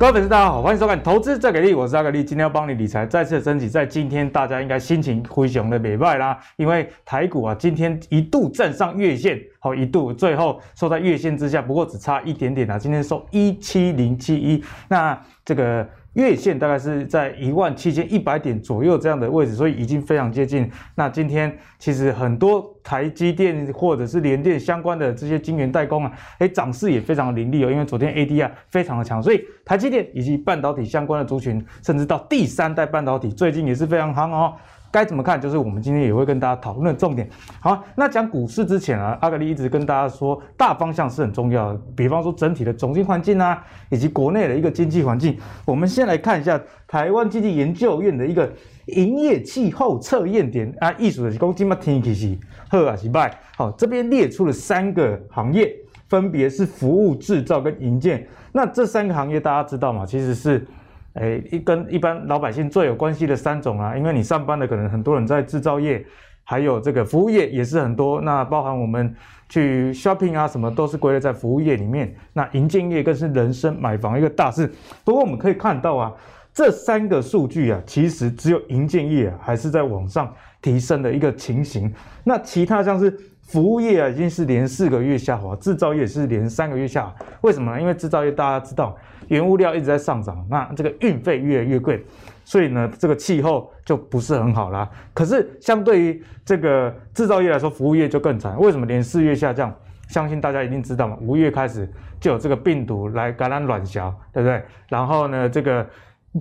[0.00, 3.68] 各位粉丝，大家好，欢迎收看《投资再给力》，我是阿格力，今天要帮你理财再次升级。
[3.68, 15.86] 在今天，大家应该心情灰熊的美败啦，因为台股啊，今天一度站上月线，好，一度最后收在月线之下，不过只差一点点啊，今天收一七零七一，那这个。
[16.14, 20.68] 月线大概是在一万七千一百点左右这样的位置，所以已经非常接近。
[20.96, 27.70] 那今天其实很多台积电或者是联电相关的这些晶圆代工啊，诶，涨势也非常凌厉哦。
[27.70, 34.54] 因为昨天 ADR 非常的强，所以台积电以及半导体相关的族群，甚至到第三代半导体，最近也是非常夯哦。
[34.92, 35.40] 该怎么看？
[35.40, 37.28] 就是我们今天也会跟大家讨论的重点。
[37.60, 41.80] 好，那讲股市之前啊，阿格力一直跟大家说，大方向是很重要的。
[41.96, 45.38] 比方说整体的总经环境啊，以及国内的一个经济环境。
[45.64, 48.52] 我们先来看一下台湾经济研究院的一个
[48.86, 53.32] 营业气候测验点啊，意思是讲今嘛天气是好还是坏？
[53.56, 55.72] 好，这边列出了三个行业，
[56.08, 58.26] 分别是服务、制造跟营建。
[58.52, 60.04] 那这三个行业大家知道吗？
[60.04, 60.66] 其实是。
[61.14, 66.04] 哎，一跟一般老百姓最有关系的三种啊，因为你上班的可能很多人在制造业，
[66.44, 68.20] 还有这个服务业也是很多。
[68.20, 69.14] 那包含我们
[69.48, 72.14] 去 shopping 啊，什么都是归类在服务业里面。
[72.32, 74.70] 那营建业更是人生买房一个大事。
[75.04, 76.12] 不过我们可以看到啊，
[76.52, 81.92] 这三个数据啊，其实只有营建业啊，还是在往上提升的一个情形。
[82.22, 83.10] 那其他像是
[83.50, 87.14] 服务业啊，已经是连四个月下滑，制造业是连三个月下滑。
[87.40, 87.80] 为什么呢？
[87.80, 88.96] 因为制造业大家知道。
[89.26, 92.04] 原物料一直在上涨，那这个运费越来越贵，
[92.44, 94.88] 所以呢，这个气候就不是很好啦。
[95.14, 98.58] 可是相对于这个制造业来说，服务业就更惨。
[98.58, 99.72] 为什么连四月下降？
[100.08, 104.60] 相信大家一定知道嘛，五月开始就有这个病毒来感染卵小，对不对？
[104.88, 105.86] 然后呢，这个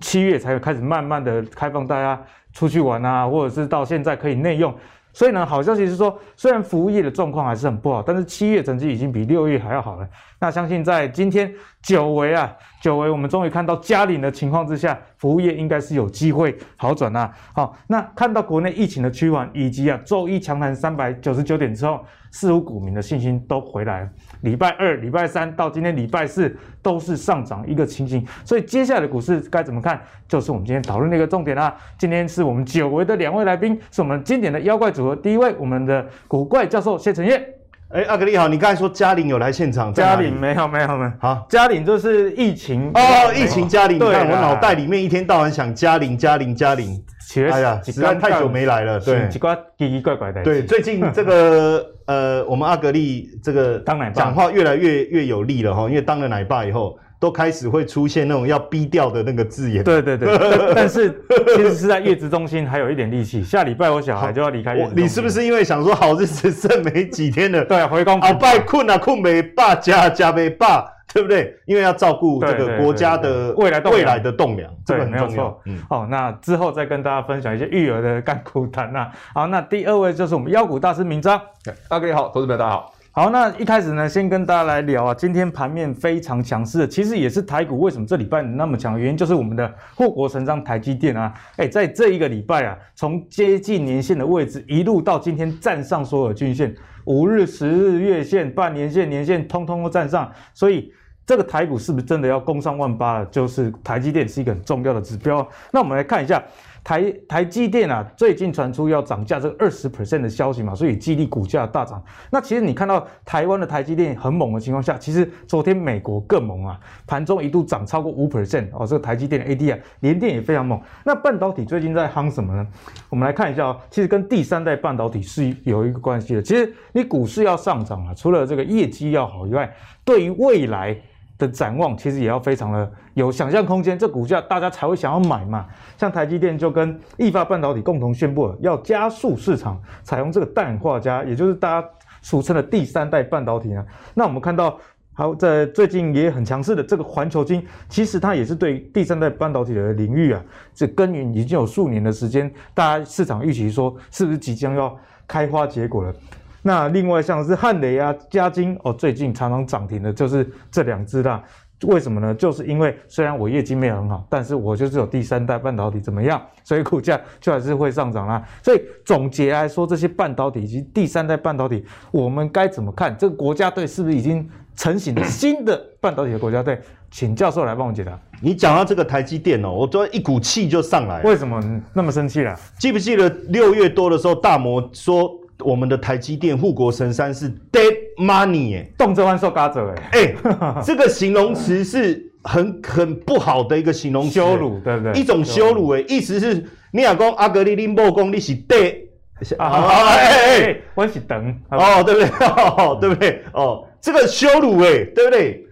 [0.01, 2.19] 七月才开始慢慢的开放大家
[2.53, 4.73] 出去玩啊，或者是到现在可以内用。
[5.19, 10.07] 所以呢，好消息是说，虽然服务业的状况还是很不好，但是七月成绩已经比六月还要好了。
[10.39, 17.29] 那相信在今天久违啊，久违我们终于看到佳领的情况之下，服务业应该是有机会好转呐。
[17.53, 21.99] 好，那看到国内疫情的趋缓，以及啊周一强弹三百九十九点之后，
[22.31, 24.09] 似乎股民的信心都回来了。
[24.41, 31.75] 礼拜二、礼拜三到今天礼拜四都是上涨一个情形，所以接下来的股市该怎么看，就是我们今天讨论的一个重点啦。
[31.97, 35.13] 今天是我们久违的两位来宾，是我们经典的妖怪组合。
[35.13, 37.58] 第一位，我们的古怪教授谢承业。
[37.89, 39.91] 哎，阿格力好，你刚才说嘉玲有来现场？
[39.91, 41.11] 嘉玲没有没有没有。
[41.19, 43.97] 好，嘉玲就是疫情哦，疫情嘉玲。
[43.97, 47.03] 对我脑袋里面一天到晚想嘉玲，嘉玲，嘉玲。
[47.51, 50.43] 哎呀，实在太久没来了，对，奇怪奇奇怪怪的。
[50.43, 56.97] 对，最近这个 呃，我们阿格力这个当奶爸讲话越来越越有力了哈，因为当了奶爸以后。
[57.19, 59.83] 都开始会出现那种要逼掉的那个字眼。
[59.83, 60.29] 对对对，
[60.73, 61.09] 但是
[61.55, 63.43] 其实是在月子中心还有一点力气。
[63.43, 65.03] 下礼拜我小孩就要离开月子中心。
[65.03, 67.65] 你是不是因为想说好日子剩没几天了？
[67.65, 68.21] 对，回公。
[68.21, 71.53] 好，拜困啊困没爸家家没爸，对不对？
[71.65, 75.61] 因为要照顾这个国家的未来未来的栋梁，这个很重要。
[75.65, 79.07] 嗯，好，那之后再跟大家分享一些育儿的干苦谈呐。
[79.33, 81.41] 好，那第二位就是我们妖股大师明章。
[81.89, 82.93] 大哥好，投资朋友大家好。
[83.11, 96.73] 好，那一开始呢，先跟大家来聊啊，今天盘面非常强势，其实也是台股为什么这礼拜那么强原因，就是我们的护国神山台积电啊，哎，在这一个礼拜啊，从接近年线的位置一路到今天站上所有均线，
[97.05, 100.93] 五日、十日、月线、半年线、年线，通通都站上，所以
[101.25, 103.25] 这个台股是不是真的要攻上万八了？
[103.25, 105.45] 就是台积电是一个很重要的指标。
[105.73, 106.41] 那我们来看一下。
[106.83, 112.03] 台台积电啊，最近传出要涨价这个二十 percent 的消息嘛，所以激励股价大涨。
[112.31, 118.87] 那其实你看到台湾的台积电很猛的情况下，其实昨天美国更猛啊，盘中一度涨超过五 percent 哦。
[118.87, 120.79] 这个台积电的 AD 啊，联电也非常猛。
[121.03, 122.65] 那半导体最近在夯什么呢？
[123.09, 126.41] 我们来看一下哦，其实跟第三代半导体是有一个关系的。
[126.41, 129.71] 其实你股市要上涨啊，除了这个业绩要好以外，
[130.03, 130.97] 对于未来。
[131.39, 135.65] 的展望其实也要非常的有想象空间，这股价大家才会想要买嘛。
[135.97, 141.89] 像台积电就跟意法半导体共同宣布了，要加速市场采用这个氮化镓，也就是大家
[142.21, 143.83] 俗称的第三代半导体呢。
[144.13, 144.77] 那我们看到，
[145.13, 150.43] 好在最近也很强势的这个环球晶，其实它也是对第三代半导体的领域啊，
[150.73, 154.93] 这耕耘已经有数年的时间，大家市场预期说是不是即将要
[155.25, 156.13] 开花结果了？
[156.61, 161.43] 那另外像是汉雷啊、嘉金哦，最近常常涨停的就是这两只啦。
[161.83, 162.35] 为什么呢？
[162.35, 168.45] 就是因为虽然我业绩没有很好，但是我就是有第三代半导体怎么样，所以股价就还是会上涨啦。
[168.61, 173.15] 所以总结来说，这些半导体以及第三代半导体，我们该怎么看？
[173.17, 174.45] 这个国家队是不是已经
[174.75, 176.77] 成型了新的半导体的国家队？
[177.09, 178.19] 请教授来帮我解答。
[178.41, 181.21] 你讲到这个台积电哦，我昨天一股气就上来。
[181.21, 181.63] 为什么
[181.93, 182.53] 那么生气了？
[182.77, 185.31] 记不记得六月多的时候，大摩说？
[185.63, 195.13] 我们的台积电护国神山是 dead money 哎，动辄换受嘎者哎，哎，这个形容词是很很不好的一个形容词，羞辱对不对？
[195.13, 199.09] 一种羞辱哎，意思是你阿公阿格里林波公你是对，
[199.57, 202.29] 啊哎哎，我是等哦，对不对？
[202.47, 203.43] 哦，对不对？
[203.53, 205.65] 哦，这个羞辱哎，对不对？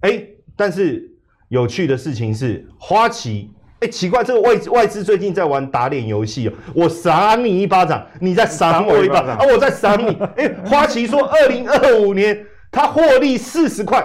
[0.00, 0.22] 哎，
[0.56, 1.10] 但是
[1.48, 3.50] 有趣的事情是花旗。
[3.80, 6.52] 哎，奇怪，这个外外资最近在玩打脸游戏哦。
[6.74, 10.16] 我赏你一巴掌，你再赏我一巴掌，啊，我再赏你。
[10.36, 14.04] 哎，花旗说，二零二五年他获利四十块，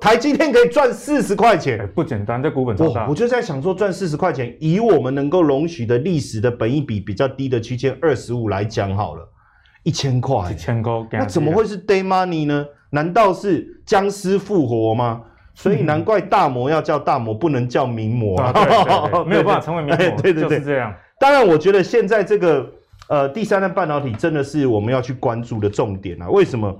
[0.00, 2.42] 台积电可以赚四十块钱，不简单。
[2.42, 3.06] 这股本超大。
[3.08, 9.28] 我就在想说，赚四十块钱，以我们能够容许的历史的本益比比较低的区间二十五来讲好了，
[9.84, 12.66] 一千块，一千块，那怎么会是 day money 呢？
[12.90, 15.22] 难道是僵尸复活吗？
[15.62, 18.52] 所以难怪大摩要叫大摩，不能叫名模啊！
[18.52, 20.92] 对对对 没有办法成为名模，对对对，就是这样。
[21.20, 22.68] 当然，我觉得现在这个
[23.08, 26.28] 呃第三代半导体真的是我们要去关注的重点啊！
[26.28, 26.76] 为什么？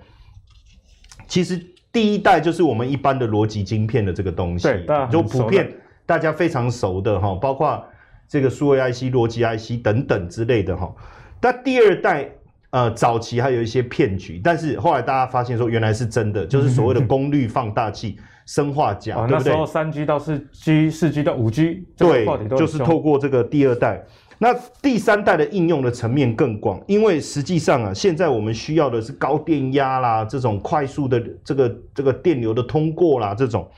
[1.28, 1.56] 其实
[1.92, 4.66] 第一代就是我们一般的逻辑晶片的这个东西，
[5.12, 5.72] 就普遍
[6.04, 7.80] 大家非常熟的哈，包括
[8.26, 10.92] 这个数位 IC、逻辑 IC 等等之类的哈。
[11.40, 12.28] 但第二代
[12.70, 18.18] 呃早期还有一些骗局，但是后来大家发现说原来是真的，就是所谓的功率放大器。
[18.46, 19.52] 砷化镓，对不对？
[19.52, 24.04] 那时候三 G 到四 G，四 G 到五 G，对，就是透过这个第二代。
[24.38, 24.52] 那
[24.82, 33.68] 第三代的应用的层面更广，因为实际上啊，现在我们需要的是高电压啦，这种快速的这个这个电流的通过啦，这种，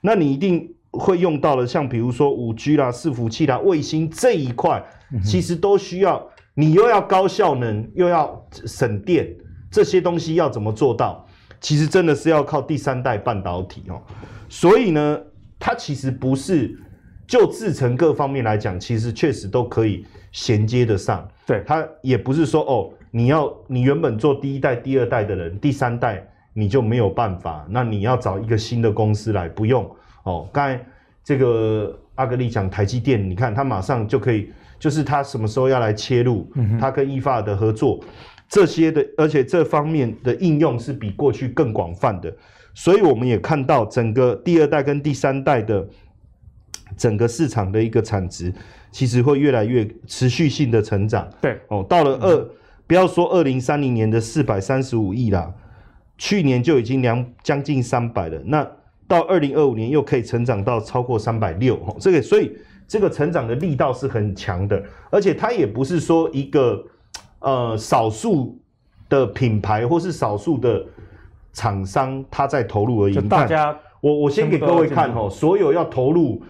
[0.00, 4.82] 那你一定会用到的，像比如说五 G 啦、伺服器啦、卫星这一块，
[5.22, 9.28] 其实都需要你又要高效能，又要省电，
[9.70, 11.26] 这些东西要怎么做到？
[11.64, 13.98] 其实真的是要靠第三代半导体哦，
[14.50, 15.18] 所以呢，
[15.58, 16.78] 它其实不是
[17.26, 21.26] 就制程各方面来讲，其实确实都可以衔接得上。
[21.46, 26.22] 对，它也不是说哦，你要你原本做第一代、第二代的人，第三代
[26.52, 29.90] 你就没有办法，那你要找一个新的公司来，不用
[30.24, 30.46] 哦。
[30.52, 30.78] 刚才
[31.24, 36.46] 这个阿格力讲台积电，你看它马上就可以，就是它什么时候要来切入，
[36.78, 38.04] 它跟意法的合作。
[38.54, 42.32] 这些的，而且这方面的应用是比过去更广泛的，
[42.72, 45.84] 所以我们也看到整个第二代跟第三代的
[46.96, 48.54] 整个市场的一个产值，
[48.92, 51.28] 其实会越来越持续性的成长。
[51.40, 52.48] 对，哦，到了二，
[52.86, 55.52] 不要说二零三零年的四百三十五亿啦，
[56.16, 58.64] 去年就已经两将近三百了，那
[59.08, 64.80] 到二零二五年又可以成长到超过三百六，哦，这个所以这个成长的力道是很强的，
[65.10, 66.84] 而且它也不是说一个。
[67.44, 68.58] 呃，少数
[69.10, 70.82] 的品牌或是少数的
[71.52, 73.14] 厂商，他在投入而已。
[73.28, 76.42] 大家，我我先给各位看哦，所有要投入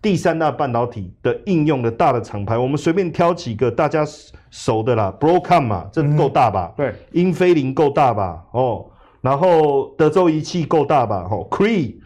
[0.00, 4.02] 第三代半导体的应用的大的厂牌，我们随便挑几个大家
[4.50, 6.72] 熟的啦，Broadcom 嘛，这够大吧？
[6.74, 8.42] 对，英飞凌够大吧？
[8.52, 8.86] 哦，
[9.20, 11.28] 然后德州仪器够大吧？
[11.30, 11.96] 哦，Cree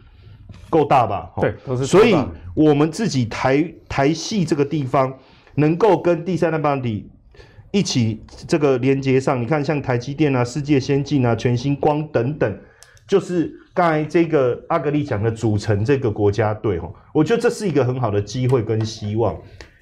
[0.69, 1.31] 够大吧？
[1.41, 1.87] 对，都是。
[1.87, 2.17] 所以
[2.57, 5.15] 我们自己台台系这个地方，
[5.55, 7.09] 能够跟第三代半导体。
[7.73, 12.59] 一起这个连接上，你看像台积电啊、世界先进啊、全新光等等，
[13.09, 19.35] 就是刚才这个阿格力讲的组成这个国家队哈，我觉得这是一个很好的机会跟希望，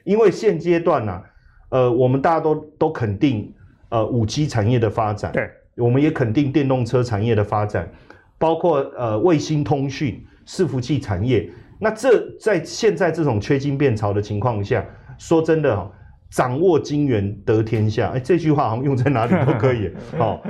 [0.04, 1.22] 因为现阶段呢、啊，
[1.70, 3.52] 呃，我们大家都都肯定
[3.88, 7.90] 呃五 G 产业的发展，对，我们也肯定电动车产业的发展，
[8.38, 14.86] 包括呃卫星通讯、伺服器产业，那这在现在这种缺晶变潮的情况下，
[15.18, 15.90] 说真的哈。
[16.30, 19.90] 掌握金元得天下，哎，这句话好像用在哪里都可以。
[20.16, 20.40] 好，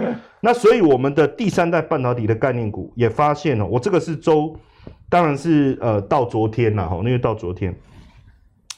[0.40, 4.54] 那所以我们的第三代半导体的概念股也发现了，我这个是周，
[5.08, 7.74] 当然是呃到昨天了哈，因为到昨天，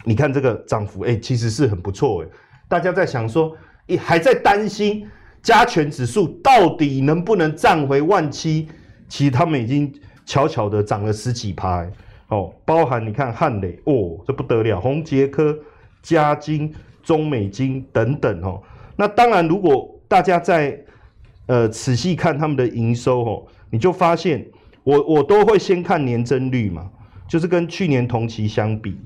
[0.04, 2.28] 你看这个涨幅，哎，其实是很不错哎。
[2.68, 3.56] 大家在想说，
[3.98, 5.04] 还在担心
[5.42, 8.68] 加权指数到底能不能站回万七？
[9.08, 9.92] 其实他们已经
[10.24, 11.84] 悄悄的涨了十几趴，
[12.28, 15.58] 哦，包含你看汉磊，哦，这不得了，宏杰科、
[16.00, 16.72] 嘉晶。
[17.02, 18.62] 中美金等等哦，
[18.96, 20.78] 那当然，如果大家在
[21.46, 24.46] 呃仔细看他们的营收哦，你就发现
[24.84, 26.88] 我我都会先看年增率嘛，
[27.26, 28.96] 就是跟去年同期相比，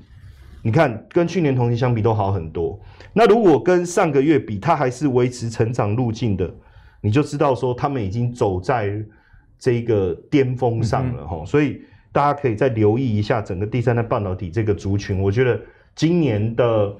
[0.61, 2.79] 你看跟去年同期相比都好很多。
[3.13, 6.53] 那如果跟上个月比，它还是维持成长路径的，
[7.01, 9.03] 你就知道说他们已经走在
[9.57, 11.43] 这个巅峰上了哈。
[11.45, 15.59] 所以大家可以再留意一下整个第三代半导体这个族群，我觉得
[15.95, 16.95] 今年的。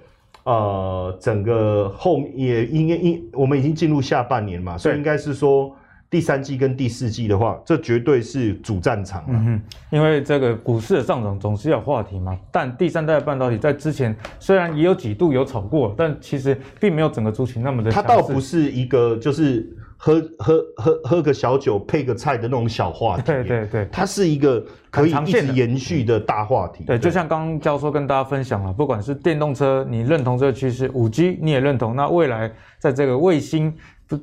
[0.47, 5.75] 呃，整个后面也应该应我们已经进入下半年嘛，所以应该是说
[6.09, 9.25] 第三季跟第四季的话，这绝对是主战场。
[9.27, 12.39] 嗯哼，因为这个股市的上涨总是要话题嘛。
[12.49, 17.91] 但第三代半导体在之前虽然也有几度有炒过，但其实并没有整个族群那么的。
[17.91, 23.23] 它倒不是一个就是喝喝喝喝个小酒配个菜的那种小话题。
[23.23, 26.83] 对对对，它是一个可以一直延续的大话题。
[26.83, 33.73] 对，就像刚刚教授跟大家分享了，不管是电动车，你认同这个趋势，五 G 你也认同，那未来在这个卫星，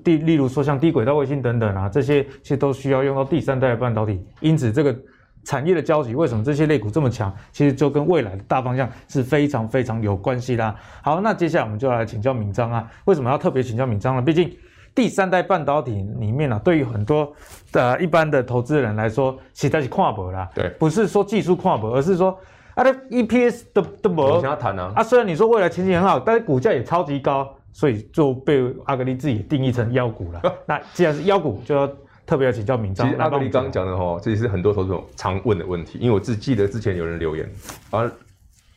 [0.04, 4.24] 地例如说像低轨道卫星等等啊，这些其实都需要用到第三代的半导体。
[4.40, 4.96] 因此，这个
[5.42, 7.34] 产业的交集，为什么这些类股这么强？
[7.50, 10.74] 其实就跟未来的大方向是非常非常有关系啦。
[11.02, 14.22] 好，那接下来我们就来请教敏章啊，为什么要特别请教敏章呢？
[14.22, 14.56] 毕竟。
[14.94, 17.32] 第三代半导体里面呢、啊，对于很多
[17.72, 20.48] 的一般的投资人来说，实在是跨博啦。
[20.54, 22.38] 对，不是说技术跨博，而是说
[22.74, 24.40] 啊，的 EPS 的的薄。
[24.40, 24.92] 想要谈啊。
[24.94, 30.40] 啊，虽然你说未来前景很好，但是股价也超级高，所以就被阿格力自己定义成妖股了。
[30.66, 31.90] 那既然是妖股，就要
[32.24, 33.08] 特别要请教明章。
[33.08, 37.50] 其实阿格力刚刚讲的哈，这也是很多投资者常问的问题，因为我自记得之前有人留言，
[37.90, 38.08] 啊，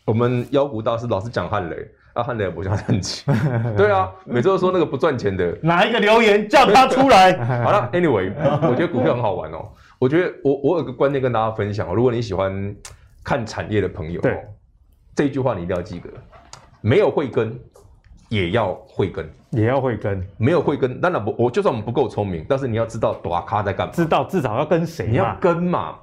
[0.04, 1.76] 我们妖股大师老是讲汉磊。
[2.18, 3.24] 啊，汉磊不像很奇，
[3.78, 7.38] 对啊，每次都说那个不赚钱的，哪一个留言叫他出来？
[7.64, 8.34] 好了，Anyway，
[8.64, 9.70] 我觉得股票很好玩哦。
[10.00, 12.76] 我觉得我我有个观念跟大家分享哦，如果你喜欢
[13.24, 14.44] 看产业的朋友，对，
[15.16, 16.10] 这句话你一定要记得，
[16.82, 17.56] 没有慧根
[18.30, 25.96] 也要慧根，也要慧根，没有慧根，当然不，我就算我们不够聪明，但是你要知道大咖在干嘛，知道至少要跟谁，你要跟嘛。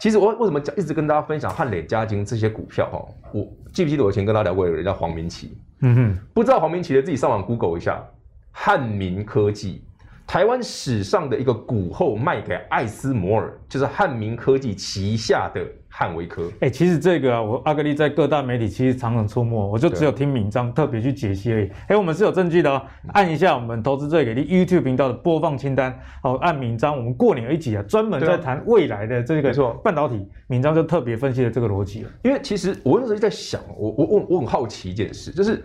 [0.00, 3.04] 其实我为什么讲一直跟大家分享汉磊、嘉金这些股票哈？
[3.32, 5.54] 我记不记得我以前跟大家聊过有人叫黄明奇？
[5.82, 8.02] 嗯哼，不知道黄明奇的自己上网 Google 一下，
[8.50, 9.82] 汉明科技。
[10.30, 16.44] 台湾史上的一个股后卖给艾斯摩尔，就是汉明科技旗下的汉微科。
[16.60, 21.66] 哎、欸，其实这个啊，我阿格力在各大媒体其实常常出没，我就只有听敏章特别去解析而已。
[21.66, 32.10] 哎、欸，我们是有证据的哦，按一下我们投资最给力 YouTube 频道的播放清单，好，按敏章，我们过年有一集啊，专门在谈未来的这个半导体，敏章就特别分析了这个逻辑了。
[32.22, 35.60] 因为其实我那时候就在想，我我我我很好奇一件事，就是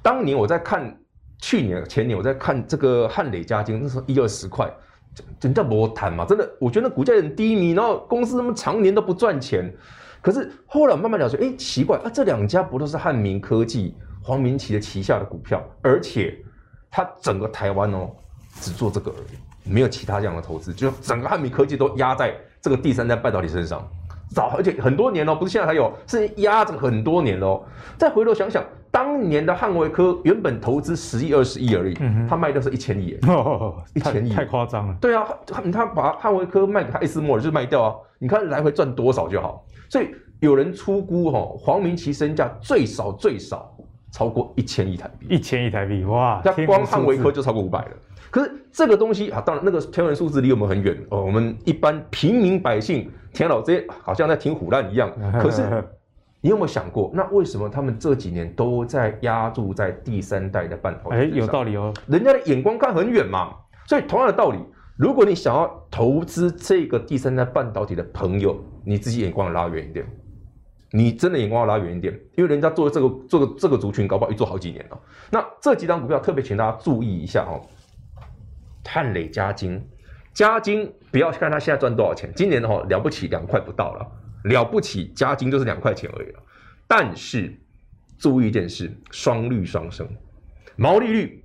[0.00, 0.96] 当年我在看。
[1.38, 4.68] 去年前年我在看这个汉磊嘉金，那时候一二十块，
[5.38, 6.24] 真叫魔谈嘛！
[6.24, 9.72] 真的，我觉得股价很低迷，然后公司那么常年都不赚钱。
[10.22, 15.62] 可是后来慢慢了解，哎，奇怪啊，这两家不都是汉明科技、黄明奇的旗下的股票？
[15.82, 16.36] 而且
[16.90, 18.10] 它整个台湾哦，
[18.60, 23.86] 只做这个而已，没有其他这样的投资，就整个汉明科技都压在这个第三代半导体身上，
[24.34, 27.62] 早而且很多年了，不是现在还有，是压着很多年了。
[27.98, 28.64] 再回头想想。
[28.96, 33.14] 当年的汉维科原本投资十亿二十亿而已，嗯、他卖掉是一千亿，
[33.92, 34.96] 一千亿太夸张了。
[34.98, 39.66] 对啊，他他把汉维科卖给艾斯摩尔就卖掉啊，你看来回赚多少就好。
[39.90, 40.08] 所以
[40.40, 43.70] 有人出估哈，黄明奇身价最少最少
[44.10, 47.90] 超过一千亿台币，一千亿台币哇，他光汉维科就超过五百了。
[48.30, 55.84] 可是这个东西啊，当然那个天文数字离我们很远哦，我们一般平民百姓田老这些好像在听虎烂一样， 可是。
[56.40, 61.16] 你有没有想过，那为什么他们这几年都在压注在第三代的半导体？
[61.16, 61.92] 哎，有道理哦。
[62.06, 63.54] 人家的眼光看很远嘛。
[63.86, 64.58] 所以同样的道理，
[64.96, 70.06] 如果你想要投资这个第三代半导体的朋友，你自己眼光要拉远一点。
[70.92, 74.98] 你真的眼光要拉远一点，因为人家做这个、做个、这个族群，搞不好一做好几年了。
[75.30, 77.60] 那这几张股票特别请大家注意一下哦。
[78.84, 79.84] 碳磊、加金、
[80.32, 84.06] 加金，不要看它现在赚多少钱，今年的话了不起两块不到了。
[84.48, 86.42] 了不起，加金就是两块钱而已了。
[86.86, 87.52] 但是
[88.18, 90.08] 注意一件事，双率双升，
[90.76, 91.44] 毛利率、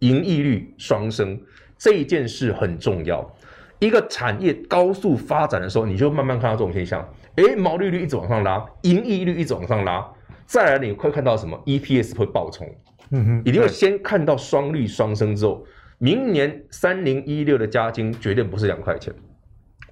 [0.00, 1.40] 盈利率双升，
[1.78, 3.34] 这一件事很重要。
[3.78, 7.06] 一个产业高速发展的时候，你就慢慢看到这种现象。
[7.36, 10.06] 诶，毛利率一直往上拉，盈利率一直往上拉，
[10.46, 12.66] 再来你会看到什么？EPS 会爆冲。
[13.10, 15.66] 嗯哼，一定会先看到双率双升之后，
[15.98, 19.14] 明年三零一六的加金绝对不是两块钱。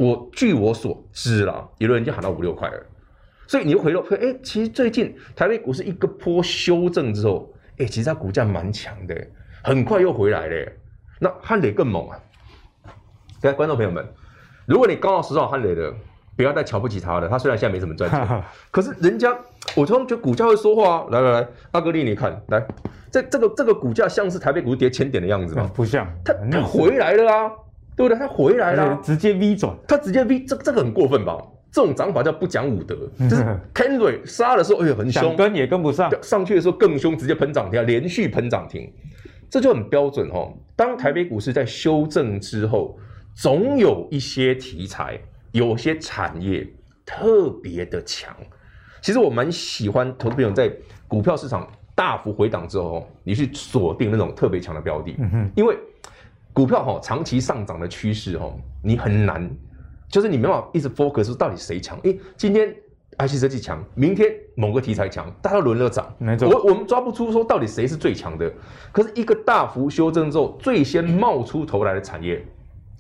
[0.03, 2.87] 我据我所知啦，有的人就喊到五六块了，
[3.47, 9.15] 所以你又回头说，哎，其实最近台北股市一个波修正之后，哎，其实它股价蛮强的，
[9.63, 10.73] 很快又回来了。
[11.21, 12.19] 那汉磊更猛啊！
[13.41, 14.05] 各位观众朋友们，
[14.67, 15.95] 如果你刚好手上汉磊的，
[16.37, 17.29] 不要再瞧不起他了。
[17.29, 18.43] 他虽然现在没什么赚钱，
[18.73, 19.33] 可是人家
[19.77, 21.07] 我突然觉得股价会说话啊！
[21.11, 22.67] 来来来，阿格力，你看，来，
[23.13, 25.71] 这这个这个股价像是台北股市跌千点的样子吗？
[25.73, 27.53] 不像，它它回来了啊！
[27.97, 28.19] 对不对？
[28.19, 31.37] 他回来了，直接 V 转，他直接 V，这这个很过分吧？
[31.71, 32.95] 这种涨法叫不讲武德，
[33.31, 38.93] 就是 Kenry 杀的时候，哎呦很凶，跟也跟不上，上去的时候更凶，直接喷涨停，连续喷涨停，
[39.49, 40.53] 这就很标准哦。
[40.77, 42.99] 当台北股市在修正之后，
[43.35, 45.19] 总有一些题材，
[45.53, 46.67] 有些产业
[47.07, 48.37] 特别的强。
[49.01, 50.71] 其实我蛮喜欢投资朋友在
[51.09, 55.17] 股票市场大幅回档之后，你去锁定那种特别强的标的，
[55.55, 55.75] 因为。
[56.53, 59.51] 股票哈长期上涨的趋势哈，你很难，
[60.09, 61.99] 就是你没办法一直 focus 到底谁强。
[62.03, 62.75] 诶，今天
[63.19, 66.15] IC 设计强，明天某个题材强，大家轮流涨。
[66.19, 68.53] 没错，我我们抓不出说到底谁是最强的。
[68.91, 72.45] 可是一个大幅修正之后，最先冒出头来的产业，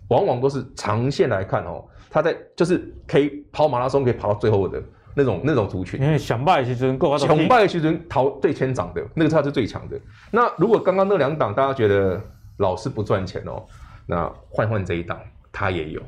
[0.08, 4.82] 往往都是长线来看哦，它在就是可以跑马拉松可以跑到最后的
[5.14, 6.00] 那种那种族群。
[6.00, 9.98] 因为想败其实够，想败其实逃最先涨的那个才是最强的。
[10.30, 12.18] 那如果刚刚那两档大家觉得
[12.62, 13.62] 老是不赚钱哦，
[14.06, 15.20] 那换换这一档，
[15.52, 16.00] 它也有。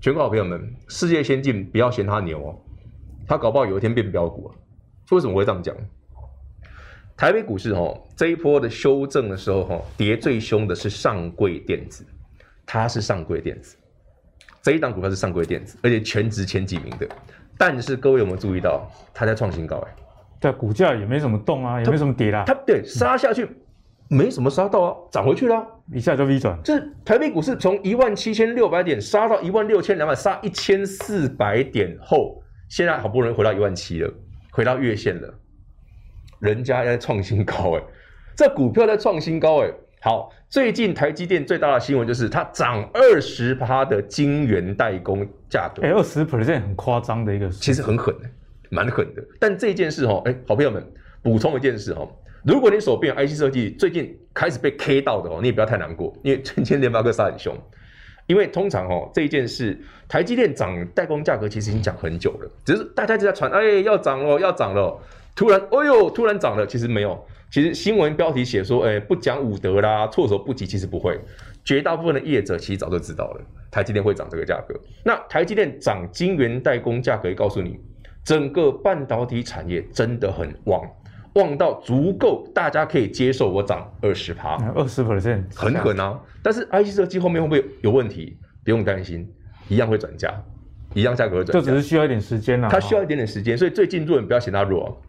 [0.00, 2.58] 全国好朋友们，世界先进不要嫌它牛哦。
[3.28, 4.50] 它搞不好有一天变标股啊？
[5.10, 5.74] 为什么我会这样讲？
[7.16, 12.04] 台北股市哦，这一波的修正的时候哈，跌最凶的是上柜电子，
[12.64, 13.76] 它是上柜电子，
[14.62, 17.08] 这一档股票是上柜电子，而且全值前几名的。
[17.58, 19.96] 但是各位有没有注意到，它在创新高哎？
[20.38, 22.44] 对，股价也没什么动啊，也没什么跌啦。
[22.46, 23.48] 它对杀下去，
[24.08, 26.58] 没什么杀到啊，涨回去了，一下就 V 转。
[26.62, 32.42] 这台北股市从一万七千六百点杀到一万六千两百，杀一千四百点后。
[32.68, 34.12] 现在好不容易回到一万七了，
[34.50, 35.32] 回到月线了，
[36.40, 37.82] 人家在创新高哎，
[38.34, 39.70] 这股票在创新高哎。
[40.02, 48.28] 好，最近台积电最大的新闻就是它涨二十趴的晶圆代工价格，哎，二十 percent 很夸张的一个，其实很狠的，
[48.70, 49.24] 蛮狠的。
[49.40, 50.84] 但这件事哦，哎，好朋友们
[51.22, 52.08] 补充一件事哦，
[52.46, 57.52] 如果你手边有 IC 设计最近开始被 K 到的哦，你也不要太难过，因为今天联发科杀很凶。
[58.28, 59.76] 因为通常哦，这一件事，
[60.08, 64.96] 台积电涨代工价格其实已经讲很久了，只是大家就在传，哎，要涨了，要涨了，
[65.34, 71.18] 突然，哎呦，突然涨了，其实没有，其实新闻标题写说，哎，不讲武德啦，措手不及，其实不会，
[71.64, 73.40] 绝大部分的业者其实早就知道了，
[73.72, 74.74] 台积电会涨这个价格。
[75.04, 77.78] 那台积电涨晶圆代工价格，告诉你，
[78.24, 80.88] 整个半导体产业真的很旺。
[81.36, 86.18] 旺到足够，大家可以接受我涨二十趴，二十 percent 很狠啊！
[86.42, 88.36] 但是 IC 设计后面会不会有问题？
[88.64, 89.30] 不用担心，
[89.68, 90.34] 一样会转价，
[90.94, 92.68] 一样价格会转价，就只是需要一点时间了。
[92.70, 95.00] 它需要一点点时间，所以最近做人不要嫌它弱。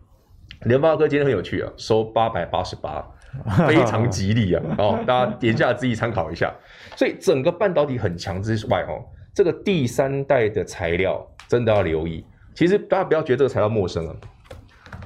[0.65, 3.05] 联发科今天很有趣啊，收八百八十八，
[3.67, 4.62] 非常吉利啊！
[4.77, 6.54] 哦，大家点下自己参考一下。
[6.95, 8.99] 所以整个半导体很强之外，哦，
[9.34, 12.25] 这个第三代的材料真的要留意。
[12.54, 14.15] 其实大家不要觉得这个材料陌生啊。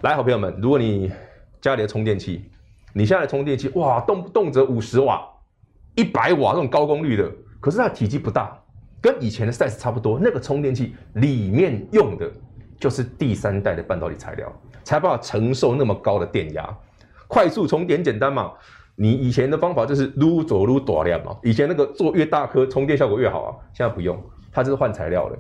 [0.02, 1.12] 来，好朋友们，如果你
[1.62, 2.50] 家里的充电器，
[2.92, 5.24] 你现在的充电器哇，动不动则五十瓦、
[5.94, 8.60] 一百瓦这种高功率的，可是它体积不大，
[9.00, 10.20] 跟以前的 size 差不多。
[10.20, 12.28] 那个充电器里面用的
[12.80, 14.52] 就是第三代的半导体材料，
[14.84, 16.68] 才办法承受那么高的电压。
[17.28, 18.54] 快速充电简单嘛，
[18.96, 24.20] 你以前的方法就是撸左撸短量嘛，以前那个做越大颗充电效果越好啊，现在不用，
[24.52, 25.38] 它就是换材料了。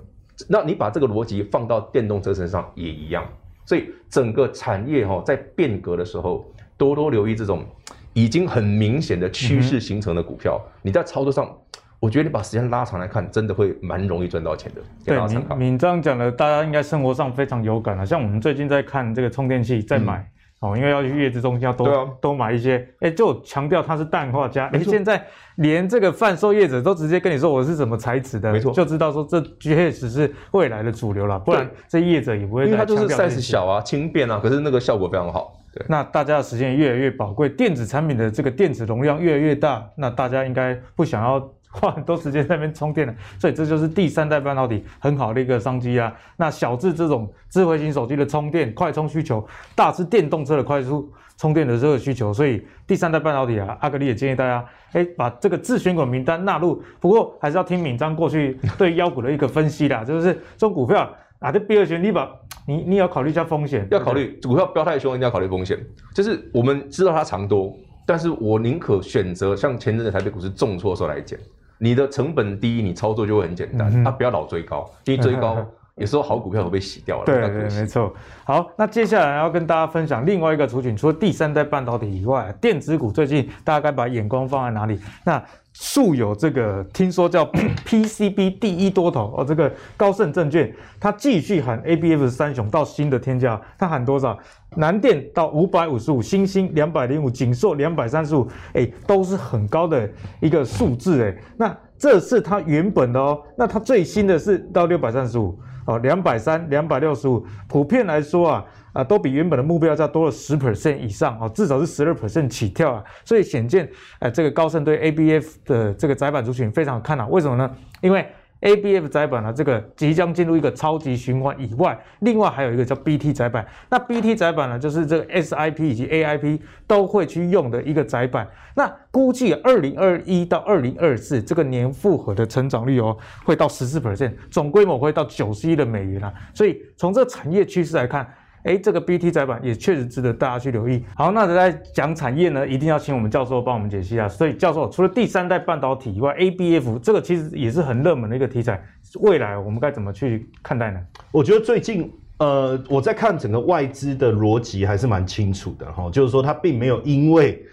[0.48, 3.28] 那你把这个逻辑放到电动车身上也一样。
[3.72, 7.64] 所以整个产业哈在变革的时候，多多留意这种
[8.12, 10.62] 已经很明显的趋势形成的股票。
[10.62, 11.50] 嗯、你在操作上，
[11.98, 14.82] 我觉得你把时间拉长来看，真的会蛮容易赚到钱的。
[15.06, 18.04] 对，敏这样讲的，大家应该生活上非常有感啊。
[18.04, 20.18] 像我们最近在看这个充电器，在买。
[20.18, 20.28] 嗯
[20.62, 24.70] 哦，因为要去月子中心，要多、啊、多买一些，哎，就强调它是氮化镓。
[24.72, 25.22] 哎，现在
[25.56, 32.66] 连这个贩售业者都直接跟你说我是什么材质的，没错，就知道说这确实是未来的主流了，不然这业者也不会。
[32.66, 35.60] 因为它就是 size 小啊，轻便啊，可是那个效果非常好。
[35.74, 41.52] 对，那大家的时间越来越宝贵，电子产品的这个电子容量越来越大，那大家应该不想要。
[41.72, 46.14] 花很多时间在那边充电了，所以这就是第三代半导体很好的一个商机啊。
[46.38, 56.84] 那小智这种智慧型手机的充电快充需求，大是电动车的快速充电的这个需求，所以第三代半导体啊，阿格里也建议大家，哎，把这个自选股名单纳入。
[57.00, 62.30] 不过还是要听敏章过去对妖股的一个分析啦，就是这种股票啊，这第二选你把
[62.68, 65.80] 你你要考虑一下风险，要考虑股票飙太凶，一定要考虑风险。
[66.14, 67.74] 就是我们知道它长多，
[68.06, 71.40] 但是我宁可选择像前阵子台北股市重挫的时候来捡。
[71.84, 73.92] 你的成本低，你操作就会很简单。
[73.92, 75.58] 嗯、啊，不要老追高，因为追高
[75.96, 77.26] 有时候好股票都被洗掉了。
[77.26, 78.14] 对，对，对，没错。
[78.44, 85.00] 好，那接下来要跟大家分享另外一个族群，除了第三代半导体以外，电子股最近大家该把眼光放在哪里？
[85.26, 87.46] 那素有这个听说叫
[87.86, 94.38] PCB 第一多头哦，这个高盛证券，它继续喊 ABF 三雄到新的天价，它喊多少？
[94.76, 101.36] 南电到五百五十五，欣兴两百零五，景硕两百三十五，哎，都是很高的一个数字哎。
[101.58, 107.46] 那这是它原本的哦，那它最新的是到六百三十五哦，两百三，两百六十五。
[107.68, 113.04] 普遍来说啊，啊，都比原本的目标价多了十 percent 以上哦，至少是十二 percent 起跳啊。
[113.24, 117.28] 所以显见，哎，这个高盛对 ABF 的这个窄板族群非常看好。
[117.28, 117.72] 为什么呢？
[118.02, 118.28] 因为
[118.62, 123.66] ABF 载板呢，这个即将进入一个超级循环以外，另外还有一个叫 BT 载板。
[123.90, 128.48] 那 BT 载板呢，就是这个 SIP 以及 AIP 都会去用的一个窄板。
[128.76, 136.32] 那估计二零二一到二零二四这个年复合的成长率哦，会到十四 percent，总规模会到九十亿的美元啊。
[136.54, 138.28] 所以从这产业趋势来看。
[138.64, 141.04] 哎，这个 BT 载板也确实值得大家去留意。
[141.16, 144.30] 好，那在讲产业呢，一定要请我们教授帮我们解析一下。
[144.30, 148.80] 所以教授，除了第三代半导体以外，ABF 这个其实也是很热门的一个题材，
[149.22, 151.00] 未来我们该怎么去看待呢？
[151.32, 157.66] 我觉得最近，呃，我在看整个外资的逻辑还是蛮清楚的哈，就是说他并没有因为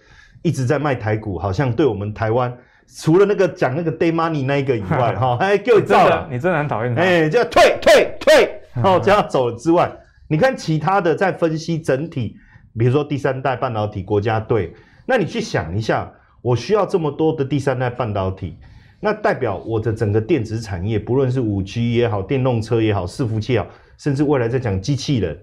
[0.43, 2.51] 一直在卖台股，好像对我们台湾
[2.97, 9.91] 除了那个讲那个 day money 那一个以外， 哈，哎，给我造了，你真的很讨厌他，哎，就退退退，然后 这样走了之外。
[10.29, 12.37] 你看其他的在分析整体，
[12.79, 14.75] 比如说第三代半导体国家队，
[15.07, 16.13] 那你去想一下，
[16.43, 18.57] 我需要这么多的第三代半导体，
[19.01, 25.37] 那代表我的整个电子产业，不论是五 G 也好，电动车也好，伺服器也好，甚至未来在讲机器人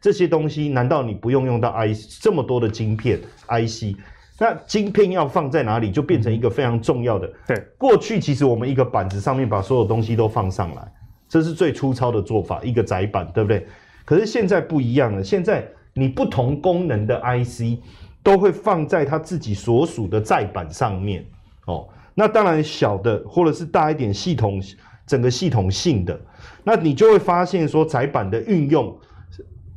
[0.00, 3.98] 这些东西，难道你不用用到 IC 这么多的晶片 IC？
[4.38, 7.28] 那晶片要放在哪里，就变成一个非常重要的。
[7.44, 10.92] 对，过去其实我们一个板子上面把所有东西都放上来，
[11.28, 13.66] 这是最粗糙的做法，一个窄板，对不对？
[14.08, 17.78] 可是现在不一样了，现在你不同功能的 IC
[18.22, 21.22] 都会放在它自己所属的载板上面
[21.66, 21.86] 哦。
[22.14, 24.62] 那当然小的或者是大一点系统，
[25.06, 26.18] 整个系统性的，
[26.64, 28.98] 那你就会发现说载板的运用，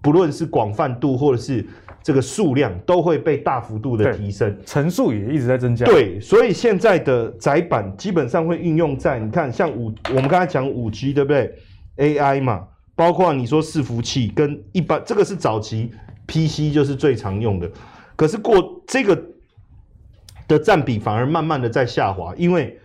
[0.02, 1.68] 不论是广泛度或者是
[2.02, 5.86] 这个数量，都会被大幅度的提升，层数也一直在增加。
[5.86, 11.54] 对，所以现在的载板基本上会运用在你看，像五，我们刚才讲五 G 对不对
[11.98, 12.70] ？AI 嘛。
[13.02, 15.92] 包括你说伺服器跟一般这个是早期
[16.28, 17.68] PC 就是最常用的，
[18.16, 19.20] 可是过这个
[20.48, 22.78] 的占比反而慢慢的在下滑，因为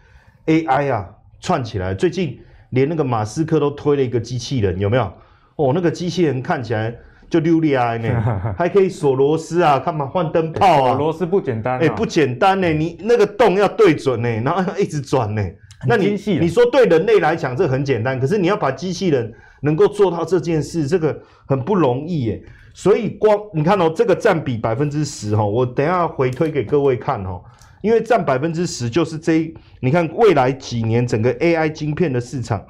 [0.47, 1.07] AI 啊
[1.39, 5.13] 串起来，最近连那个马斯克都推了一个机器人，有没有？
[5.57, 6.95] 哦，那个机器人看起来
[7.29, 8.09] 就溜利啊呢，
[8.57, 10.89] 还可以锁螺丝啊，干嘛换灯泡啊？
[10.93, 15.43] 锁螺丝不简单，哎，不简单呢，你那个洞要对准呢，然后要一直转呢。
[15.87, 19.31] 那你你说对人类来讲这很简单，可是你要把机器人
[19.67, 22.43] 能够做到这件事，这个很不容易耶。
[22.73, 27.43] 所以光你看哦，这个占比百分之十哈，我等一下回推给各位看哈，
[27.83, 32.65] 因为占百分之十就是这一，你看未来几年整个 AI 晶片的市场，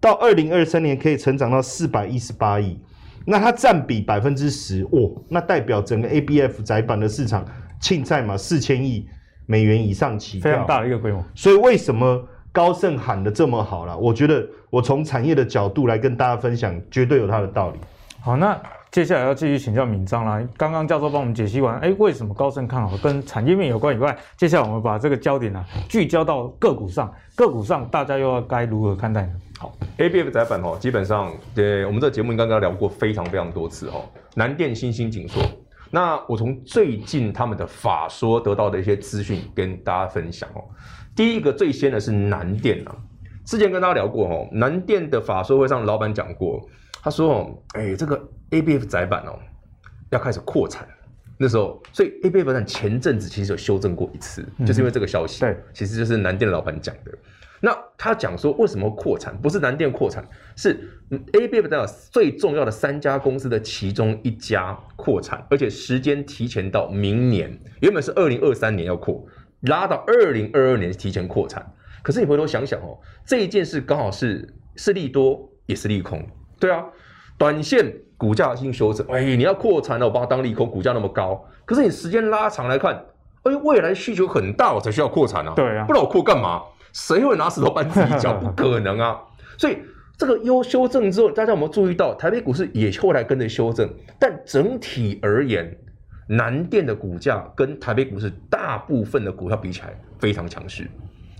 [0.00, 2.78] 到二零二三年可以成长到四百一十八亿，
[3.26, 7.44] 那它占比百分之十哦，那代表整个 ABF 窄板的市场
[7.82, 9.06] 凊彩嘛四千亿
[9.44, 11.22] 美元以上起，非常大的一个规模。
[11.34, 12.26] 所以为什么？
[12.58, 17.78] 高盛喊得这么好了，我觉得我从产业的角度来跟大家分享，绝对有它的道理。
[18.20, 20.42] 好，那接下来要继续请教敏章啦。
[20.56, 29.32] 刚刚教授帮我们解析完，哎，为什么高盛看好，跟产业面有关以外，接下来我们把这个焦点呢、啊、聚焦到个股上，个股上大家又要该如何看待呢？
[29.60, 34.02] 好，ABF 窄板哦，基本上对我们这个节目刚刚聊过非常非常多次哦，
[34.34, 35.40] 南电、新兴、景硕。
[35.90, 40.62] 那我从最近他们的法说得到的一些资讯跟大家分享哦。
[41.16, 42.94] 第一个最先的是南电啊，
[43.44, 46.68] 之前跟大家聊过哦，南电的法说会上老板讲过，
[47.02, 48.20] 他说哦，哎，这个
[48.50, 49.38] ABF 窄板哦
[50.10, 50.86] 要开始扩产，
[51.36, 57.12] 那时候，所以 ABF 载板前阵子其实有修正过一次，就是因为这个消息，对，其实就是南电的老板讲的。
[57.60, 60.88] 那他讲说为什么扩产，不是南电扩产，是
[61.32, 69.24] ABF 载板最重要的三家公司的其中一家扩产，而且时间提前到明年，原本是二零二三年要扩。
[69.62, 76.24] 拉到二零二二年提前扩产，可是你回头想想哦，这一件事刚好是是利多也是利空，
[76.60, 76.84] 对啊，
[77.36, 83.04] 短线股价性修正，哎，你要扩产了，我把它当利空，股价那么高，可是你时间拉长来看，
[83.42, 86.62] 哎，未来需求很大，我才需要扩产啊，对啊，不然我扩干嘛？
[86.92, 88.34] 谁会拿石头绊自己脚？
[88.34, 89.18] 不可能啊！
[89.58, 89.78] 所以
[90.16, 95.76] 这个优修正之后，大家有没有注意到台北股市也后来跟着修正，但整体而言。
[96.30, 100.86] 南电的股价跟台北股市大部分的股票比起来非常强势，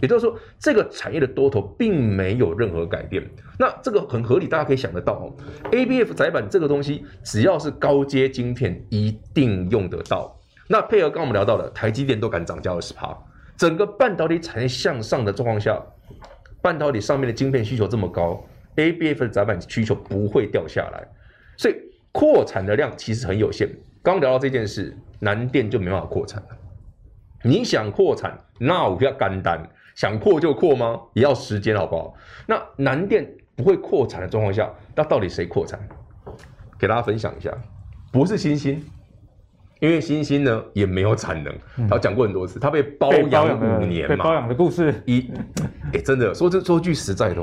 [0.01, 3.23] 也就是说，这个产业的多头并没有任何改变。
[3.59, 5.37] 那这个很合理，大家可以想得到哦。
[5.73, 10.35] ABF 窄板这个东西，只要是高阶晶片，一定用得到。
[10.67, 13.15] 那配合刚刚我们聊到的，台积电都敢涨价二十趴，
[13.59, 15.83] 整个半导体产业向上的状况下，
[16.63, 18.43] 半导体上面的晶片需求这么高
[18.77, 21.07] ，ABF 的载板需求不会掉下来，
[21.57, 21.75] 所以
[22.13, 23.69] 扩产的量其实很有限。
[24.01, 26.49] 刚聊到这件事，南电就没办法扩产了。
[27.43, 31.01] 你想扩产，那我比较简单，想扩就扩吗？
[31.15, 32.15] 也要时间，好不好？
[32.47, 35.81] 那南电不会扩产的状况下，那到底谁扩产？
[36.79, 37.53] 给大家分享一下，
[38.13, 38.85] 不是欣兴，
[39.81, 41.55] 因为欣兴呢也没有产能，
[41.89, 44.95] 他讲过很多次，他被包养五年嘛，被包养的故事。
[45.07, 45.31] 一，
[45.93, 47.43] 哎， 真的说这说句实在的，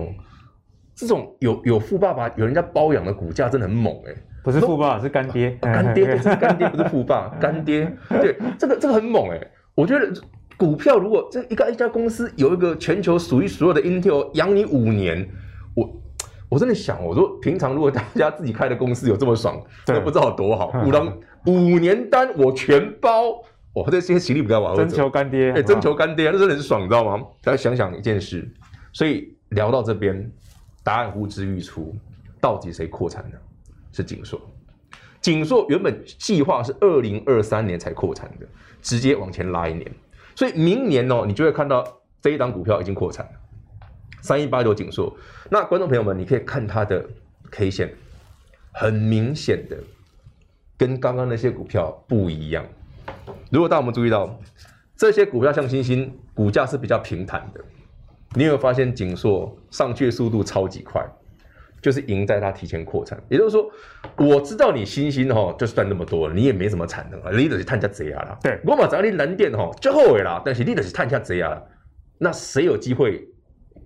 [0.93, 7.91] 这种有有富爸爸有人家包养的股价真的很猛哎，不是富爸爸是干爹，干爹 不是干爹不是富爸， 干爹。
[8.21, 9.39] 对这个这个很猛哎，
[9.73, 10.11] 我觉得
[10.57, 15.27] 股票如果这一个一家公司有一个全球数一数二的 Intel 养你五年，
[15.75, 16.01] 我。
[16.49, 20.71] 我真的想，我说平常如果大家自己开的公司有这么爽， 都不知道有多好。
[20.85, 23.31] 五当五年单我全包，
[23.73, 24.75] 哇，这些行李不要玩。
[24.75, 27.25] 征求干爹，哎，征求干爹，那真的很爽，你知道吗？
[27.43, 28.47] 大家想想一件事，
[28.93, 30.31] 所以聊到这边，
[30.83, 31.95] 答案呼之欲出，
[32.39, 33.37] 到底谁扩产呢？
[33.91, 34.39] 是景硕。
[35.21, 38.45] 景硕原本计划是二零二三年才扩产的，
[38.81, 39.91] 直接往前拉一年，
[40.35, 41.83] 所以明年哦，你就会看到
[42.21, 43.31] 这一档股票已经扩产了。
[44.25, 45.15] 三一八九景硕，
[45.51, 47.05] 那观众朋友们，你可以看它的
[47.51, 47.93] K 线，
[48.73, 49.77] 很明显的
[50.75, 52.65] 跟刚刚那些股票不一样。
[53.51, 54.35] 如果大家我们注意到，
[54.97, 57.61] 这些股票像星星，股价是比较平坦的。
[58.33, 61.05] 你有没有发现景硕上去的速度超级快，
[61.79, 63.21] 就是赢在它提前扩产。
[63.29, 63.71] 也就是说，
[64.17, 68.39] 我知道你星星哈就是赚那么多了，你也没什么产能啊，你得是探一下贼啊啦。
[68.41, 71.61] 对，我嘛知道你南电哈就好啦，但是你得是探一下贼啊。
[72.17, 73.23] 那谁有机会？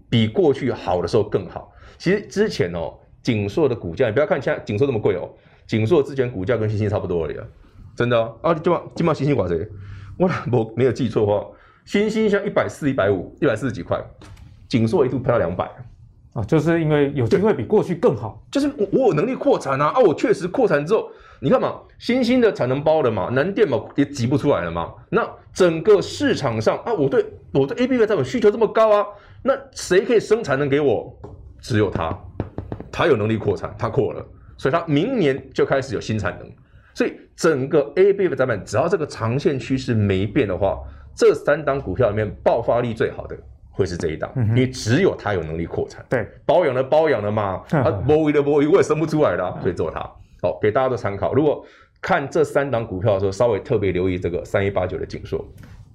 [0.10, 1.72] 比过去好的时候更好。
[1.98, 5.30] 其实之前哦，景硕的股价，你不要看现在景硕这么贵哦，
[5.68, 7.46] 景硕之前股价跟星星差不多而已啊，
[7.96, 8.36] 真的哦。
[8.42, 9.68] 啊，今嘛今嘛星星寡谁？
[10.18, 11.46] 我我没有记错的话，
[11.86, 14.02] 星星像一百四、一百五、一百四十几块，
[14.68, 15.70] 景硕一度飙到两百
[16.34, 21.10] 啊，就是因为有机会比过去更好，就是我我有能力扩产啊啊，我确实扩产之后，
[21.42, 29.06] 你看嘛，欣兴的产能包了嘛，南电嘛也挤不出来了嘛，那整个市场上啊，我对我对 A B 的这种需求这么高啊。
[29.44, 31.14] 那谁可以生产能给我？
[31.62, 32.18] 只有他，
[32.92, 34.26] 他有能力扩产，他扩了，
[34.58, 36.50] 所以他明年就开始有新产能。
[36.94, 40.80] 所以整个 ABF 载板，只要这个长线趋势没变的话，
[41.16, 43.38] 这三档股票里面爆发力最好的
[43.72, 46.06] 会是这一档，你、嗯、只有他有能力扩产。
[46.10, 50.00] 对，包养的包养了嘛，啊，波一的波一我也生不出来的、啊，所以做它。
[50.42, 51.34] 好，给大家做参考。
[51.34, 51.66] 如果
[52.02, 55.46] 看这三档股票的时候，稍微特别留意这个三一八九的景硕。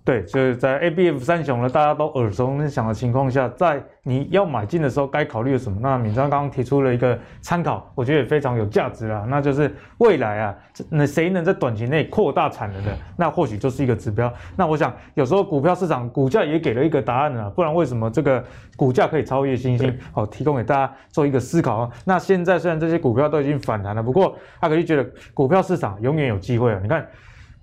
[0.04, 5.78] 对，就是在 ABF 三雄呢，大家都耳熟能详的情况下，在你要买进的时候，该考虑什么？
[5.80, 9.24] 那敏章刚刚提出了一个参考，我觉得也非常有价值啊。
[9.26, 10.54] 那就是未来啊，
[10.90, 14.30] 那谁能在短期内扩大产能的，那或许就是一个指标。
[14.56, 18.44] 那我想，有时候股票市场股价也给了一个答案啊，不然为什么这个
[18.76, 19.98] 股价可以超越星星？
[20.12, 21.90] 好，提供给大家做一个思考啊。
[22.04, 26.78] 那现在虽然这些股票都已经反弹了，不过阿格力觉得股票市场永远有机会啊。
[26.82, 27.06] 你看。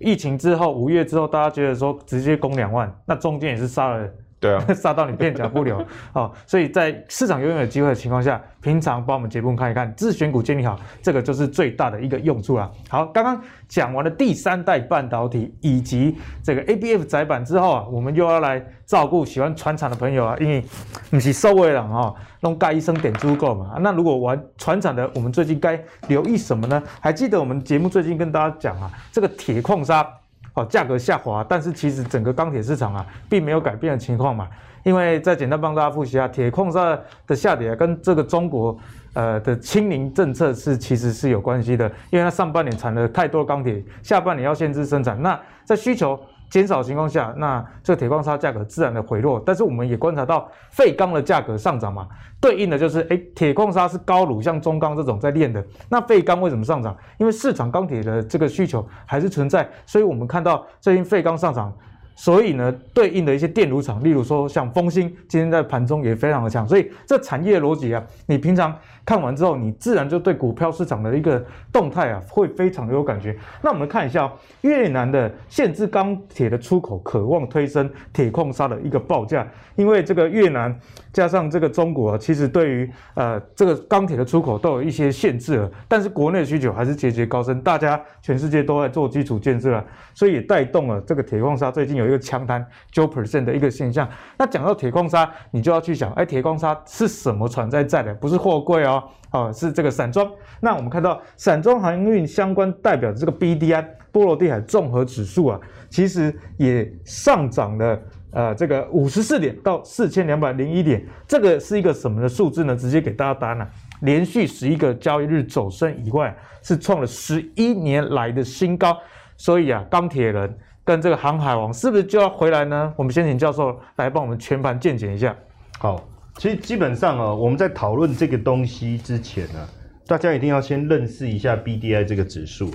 [0.02, 4.08] 疫情之后，五月之后，大家觉得说直接攻两万，那中间也是杀了。
[4.42, 12.68] 对啊， 杀到你片甲不留，好， 所以在市场永远有机会的情况下，平常帮我们节目看一看，自选股建立好，这个就是最大的一个用处了。
[12.88, 20.64] 好，刚刚讲完了第三代半导体以及这个 ABF 窄板之后啊，我们又要来照顾喜欢船厂的朋友啊，因为
[21.08, 23.76] 不是收尾了哈，弄盖医生点足够嘛。
[23.78, 26.82] 那如果玩船厂的，我们最近该留意什么呢？
[26.98, 30.04] 还记得我们节目最近跟大家讲啊，这个铁矿砂。
[30.52, 34.46] 好，价格下滑，但是其实整个钢铁市场啊，并没有改变的情况嘛。
[34.82, 38.76] 因为再简单帮大家复习啊，铁矿砂的下跌跟这个中国
[39.14, 41.90] 呃的清零政策是其实是有关系的。
[42.10, 46.18] 因为它上半年产了太多钢铁，下半年要限制生产，那在需求
[46.52, 49.42] 减少情况下，那这个铁矿砂价格自然的回落。
[49.44, 52.06] 但是我们也观察到废钢的价格上涨嘛，
[52.42, 56.94] 对应的就是哎，铁矿砂是高炉，像中钢这种在炼的，那废钢为什么上涨？
[57.16, 61.72] 因为市场钢铁的这个需求还是存在，所以我们看到最近废钢上涨。
[62.14, 66.68] 所以呢，对应的一些电炉厂，例如说像丰兴，今天在盘中也非常的强。
[66.68, 73.36] 所以这产业逻辑啊，你平常看完之后，你自然就对股票市场的一个动态啊，会非常的有感觉。
[73.60, 80.72] 那我们看一下越南的限制钢铁的出口，渴望推升铁矿砂的一个报价，因为这个越南
[81.12, 89.84] 加上这个中国啊，其实对于呃这个钢铁的出口都有一些限制了，但是国内需求还是节节高升，大家全世界都在做基础建设啊，
[90.14, 92.12] 所以也带动了这个铁矿砂最近有。
[92.12, 94.06] 一个强弹九 percent 的一个现象。
[94.36, 98.12] 那讲到铁矿砂，你就要去想，哎，铁矿砂是什么船在载的？
[98.16, 100.30] 不是货柜哦，啊哦，是这个散装。
[100.60, 107.98] 那我们看到散装航运相关代表的这个 BDI 波罗的海综合指数啊，其实也上涨了
[108.32, 111.02] 呃这个五十四点到四千两百零一点。
[111.26, 112.76] 这个是一个什么的数字呢？
[112.76, 113.68] 直接给大家答案了。
[114.02, 118.96] 连续十一个交易日走升以外，是创了十一年来的新高。
[119.36, 120.58] 所以啊，钢铁人。
[120.84, 122.92] 跟这个航海王是不是就要回来呢？
[122.96, 125.32] 我们先请教授来帮我们全盘见解一下。
[125.78, 126.02] 好，
[126.38, 129.68] 其实基本上啊，我们在讨论这个东西之前呢，
[130.06, 132.70] 大家一定要先认识一下 BDI 这个指数。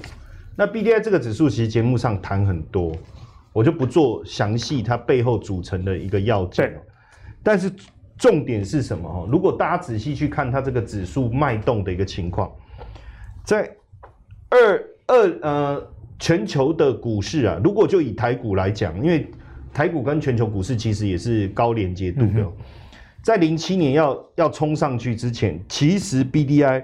[0.55, 2.95] 那 BDI 这个指数其实节目上谈很多，
[3.53, 6.73] 我就不做详细它背后组成的一个要件。
[7.43, 7.71] 但是
[8.17, 9.27] 重点是什么？
[9.31, 12.51] 如果大家仔细去看它这个指数脉动的一个情况，
[13.43, 13.69] 在
[14.49, 15.87] 二二呃
[16.19, 19.29] 全球的股市啊，如果就以台股来讲，因为
[19.73, 22.51] 台股跟全球股市其实也是高连接度的，
[23.27, 26.81] 在零七年要要冲上去之前，其实 BDI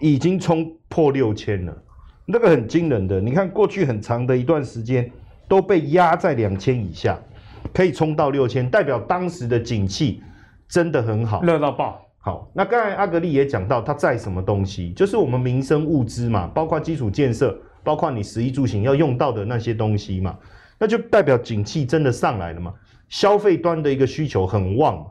[0.00, 1.82] 已经冲破六千了。
[2.24, 5.12] 那个很惊人的，你看过去很长的一段时间
[5.46, 7.20] 都被压在两千以下，
[7.74, 10.22] 可以冲到六千，代表当时的景气
[10.66, 12.00] 真的很好，热到爆。
[12.20, 20.38] 好，那刚才阿格力也讲到，它在什么东西，就是我们民生物资嘛，包括基础建设，包括你食衣住行要用到的那些东西嘛，
[20.78, 22.72] 那就代表景气真的上来了嘛，
[23.10, 25.06] 消费端的一个需求很旺。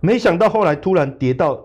[0.00, 1.64] 没想到后来突然跌到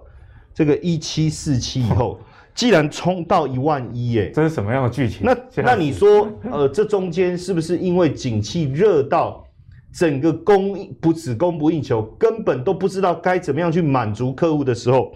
[0.53, 2.19] 这个一七四七以后。
[2.55, 5.23] 既然冲到一万一，耶，这是什么样的剧情？
[5.25, 9.45] 那那你说，呃，这中间是不是因为景气热到
[9.93, 15.11] 整个供应不只供不应求，根本都不知道该怎么样去满足客户的时候，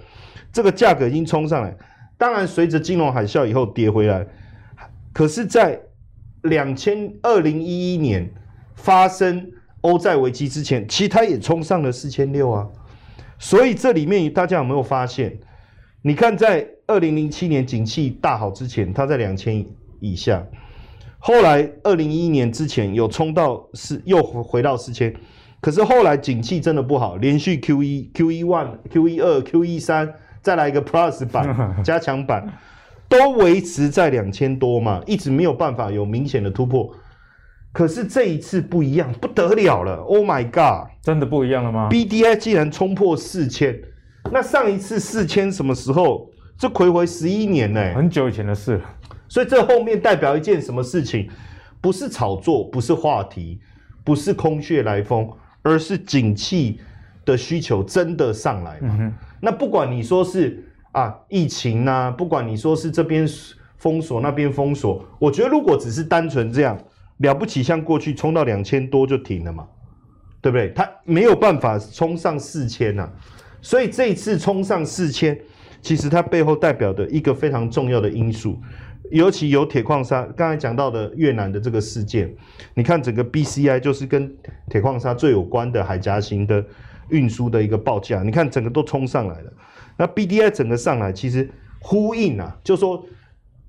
[0.51, 1.73] 这个价格已经冲上来。
[2.17, 4.27] 当然，随着金融海啸以后跌回来，
[5.13, 5.79] 可是，在
[6.41, 8.29] 两千二零一一年
[8.75, 12.67] 发生欧债危机之前，其实它也冲上了四千六啊。
[13.39, 15.39] 所以这里面大家有没有发现？
[16.04, 16.67] 你看在。
[16.89, 19.63] 二零零七年景气大好之前，它在两千
[19.99, 20.43] 以下。
[21.19, 25.13] 后来二零一一年之前有冲到四，又回到四千。
[25.62, 32.52] 可是后来景气真的不好，连续 Q 一、Q 一 one、Q 一二、Q 一三，再来一个 Plus 版 加强版，
[33.08, 36.91] 都维持在两千多嘛，一直没有办法有明显的突破。
[37.71, 43.79] 可是这一次不一样，不得了了！Oh my god，真的不一样了吗？BDI 竟然冲破四千，
[44.32, 46.29] 那上一次四千什么时候？
[46.58, 48.84] 这睽违十一年呢，很久以前的事了。
[49.29, 51.29] 所以这后面代表一件什么事情？
[51.79, 53.62] 不是炒作，不是话题，
[54.03, 55.29] 不是空穴来风，
[55.62, 56.82] 而是景气
[57.23, 58.97] 的需求真的上来嘛？
[58.99, 63.25] 嗯、那不管你说是啊疫情啊，不管你说是这边
[63.77, 66.77] 封锁那边封锁，我觉得如果只是单纯这样
[67.19, 69.65] 了不起，像过去冲到两千多就停了嘛，
[70.41, 70.69] 对不对？
[70.75, 73.10] 它没有办法冲上四千呐，
[73.62, 75.39] 所以这一次冲上四千。
[75.82, 78.60] 其实它背后代表的一个非常重要的因素，
[79.12, 82.29] 尤其有铁矿砂，刚才讲到的越南的这个事件，
[82.73, 84.29] 你看整个 BCI 就是跟
[84.69, 86.62] 铁矿砂最有关的海岬型的
[87.12, 89.53] 运输的一个报价，你看整个都冲上来了。
[89.95, 93.01] 那 BDI 整个上来，其实呼应啊，就说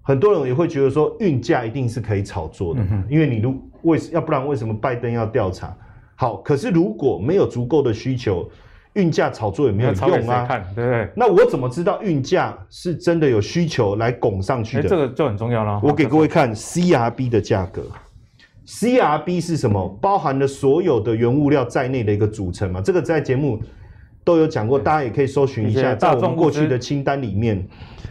[0.03, 5.77] 很多人也会觉得说运价一定是可以炒作的，因为你如为要不然为什么拜登要调查？
[6.17, 8.49] 好，可是如果没有足够的需求。
[8.95, 11.09] 运价炒作也没有用啊，对不对？
[11.15, 14.89] 那我怎么知道运价是真的有需求来拱上去的？
[14.89, 15.81] 这个就很重要了。
[15.81, 17.85] 我给各位看 CRB 的价格
[18.67, 19.89] ，CRB 是什么？
[20.03, 22.81] 包含了所有的原物料在内的一个组成嘛？
[22.81, 23.63] 这个在节目
[24.25, 27.67] 都有讲过，大家也可以搜寻一下，在我们过去的清单里面。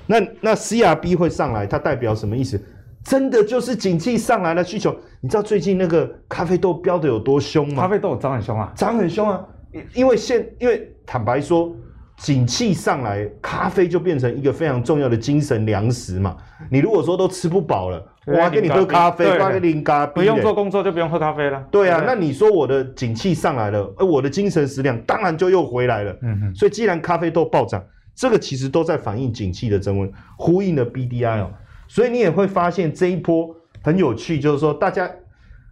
[0.07, 2.59] 那那 CRB 会上来，它代表什么意思？
[3.03, 4.95] 真的就是景气上来了需求。
[5.21, 7.83] 你知道最近那个咖啡豆飙的有多凶吗？
[7.83, 9.45] 咖啡豆涨很凶啊，涨很凶啊。
[9.93, 11.73] 因为现因为坦白说，
[12.19, 16.35] 景气上来，咖啡就变成一个非常重要的精神粮食嘛。
[16.69, 21.65] 你如果说都吃不饱了，我还给你喝咖啡，我还给你咖啡，不用做工作就不用喝咖啡了。
[21.71, 26.13] 对啊，那你说我的景气上来了，而，我的精神食粮当然就又回来了。
[26.21, 26.55] 嗯哼。
[26.55, 27.81] 所以既然咖啡豆暴涨，
[28.13, 31.49] 这个其实都在反映景气的增温，呼应了 BDI 哦。
[31.87, 35.09] 所以你也会发现这一波很有趣，就是说大家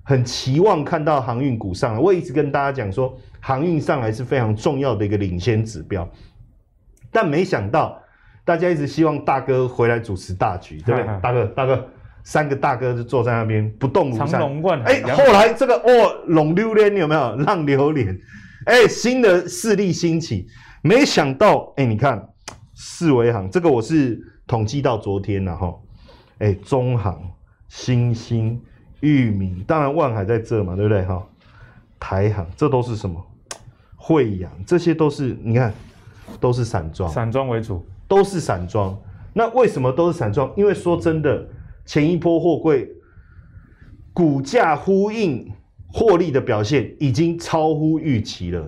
[0.04, 2.00] 很期望看到航运股上来。
[2.00, 3.14] 我一直跟大家讲说。
[3.40, 6.06] 航运上来是非常重要的一个领先指标，
[7.12, 8.02] 但没想到
[8.44, 11.22] 大家一直希望大哥回来主持大局，对不对？
[11.22, 11.88] 大哥，大哥，
[12.24, 14.42] 三个大哥就坐在那边不动如山。
[14.86, 18.18] 哎，后来这个哦，龙榴莲有没有浪榴莲？
[18.66, 20.48] 哎，新的势力兴起，
[20.82, 22.28] 没想到哎，你看
[22.74, 25.74] 四维行这个我是统计到昨天了哈，
[26.40, 27.22] 哎，中行、
[27.70, 28.62] 新兴、
[29.00, 31.26] 裕民，当然万海在这嘛，对不对哈？
[32.00, 33.26] 台行这都是什么？
[33.96, 35.74] 惠阳，这些都是你看，
[36.40, 38.98] 都是散装，散装为主，都是散装。
[39.34, 40.52] 那为什么都是散装？
[40.56, 41.46] 因为说真的，
[41.86, 42.90] 前一波货柜
[44.14, 45.52] 股价呼应
[45.94, 48.68] 获利的表现已经超乎预期了。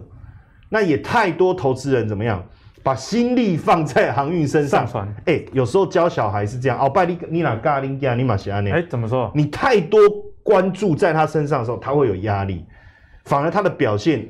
[0.69, 2.43] 那也太多投资人怎么样，
[2.83, 4.85] 把心力放在航运身上。
[5.25, 8.71] 哎、欸，有时候教小孩是这样，哦，拜你你哪嘎林加你马西安呢？
[8.71, 9.31] 哎，怎么说？
[9.33, 9.99] 你太多
[10.43, 12.63] 关注在他身上的时候，他会有压力，
[13.25, 14.27] 反而他的表现。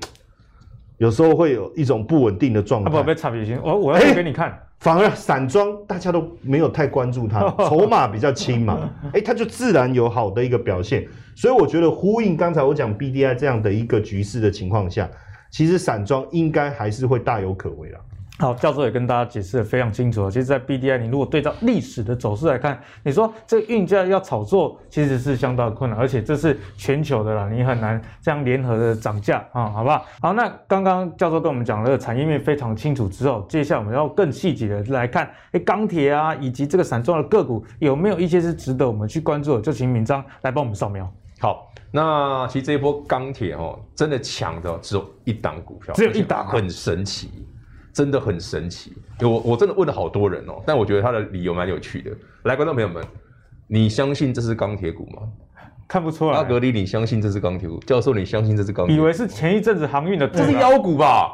[0.99, 2.89] 有时候会有一种不稳定的状态。
[2.89, 11.07] 啊不，被差别行，我我要给你看，反而散装大家都没有太关注它， 筹码比较轻嘛， 哎，它就自然有好的一个表现。
[11.35, 15.09] 所以我觉得呼应刚才我讲 BDI 这样的一个局势的情况下，
[15.49, 17.99] 其实散装应该还是会大有可为啦。
[18.39, 20.31] 好，教授也跟大家解释得非常清楚。
[20.31, 30.05] 其实，在 BDI，你如果对照历史的走势来看，你说这个运价要炒作，其实是相当困难，而且这是全球的啦，你很难这样联合的涨价啊，好不好？
[30.21, 39.61] 好，那刚刚教授跟我们讲了产业面非常清楚之后，接下来我们要更细节的来看，哎，钢铁啊，以及这个散装的个股有没有一些是值得我们去关注的？
[39.61, 41.05] 就请敏章来帮我们扫描。
[41.41, 47.45] 好，那其实这一波钢铁哦，真的强的只有一档股票，只有一档，很神奇。
[47.99, 52.11] 真的很神奇，我我真的问了好多人哦，但我觉得他的理由蛮有趣的。
[52.43, 53.03] 来，观众朋友们，
[53.67, 55.23] 你相信这是钢铁股吗？
[55.85, 56.37] 看不出来。
[56.37, 57.77] 阿格里，你相信这是钢铁股？
[57.79, 59.01] 教授，你相信这是钢铁股？
[59.01, 61.29] 以为是前一阵子航运的，这是妖股吧？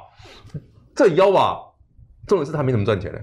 [0.95, 1.59] 这妖吧？
[2.25, 3.19] 重点是他没怎么赚钱呢。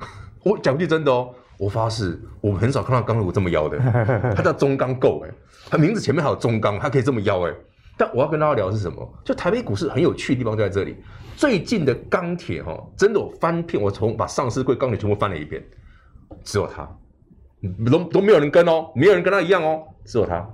[0.42, 1.28] 我讲句真的哦，
[1.58, 3.78] 我发誓，我们很少看到钢铁股这么妖的。
[4.34, 5.30] 它叫中钢构哎，
[5.68, 7.52] 它名字前面还有中钢，它可以这么妖哎。
[7.98, 9.06] 但我要跟大家聊的是什么？
[9.22, 10.96] 就台北股市很有趣的地方就在这里。
[11.38, 15.64] 最近的钢铁哈，真的我翻遍，我从把上市柜钢铁全部翻了一遍，
[16.42, 16.84] 只有它，
[17.88, 20.44] 都都没有人跟哦，没有人跟他一样哦，只有它，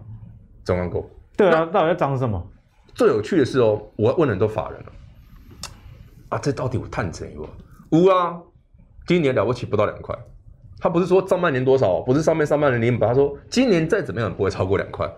[0.62, 1.10] 中钢构。
[1.38, 2.46] 对啊，到底在涨什么？
[2.94, 4.92] 最有趣的是哦，我问很多法人了，
[6.28, 7.48] 啊，这到底有探谁不？
[7.96, 8.38] 无啊，
[9.06, 10.14] 今年了不起不到两块，
[10.78, 15.10] 他不是说上半年多少，不是上面上半年零，他说今年再怎么样不会超过两块。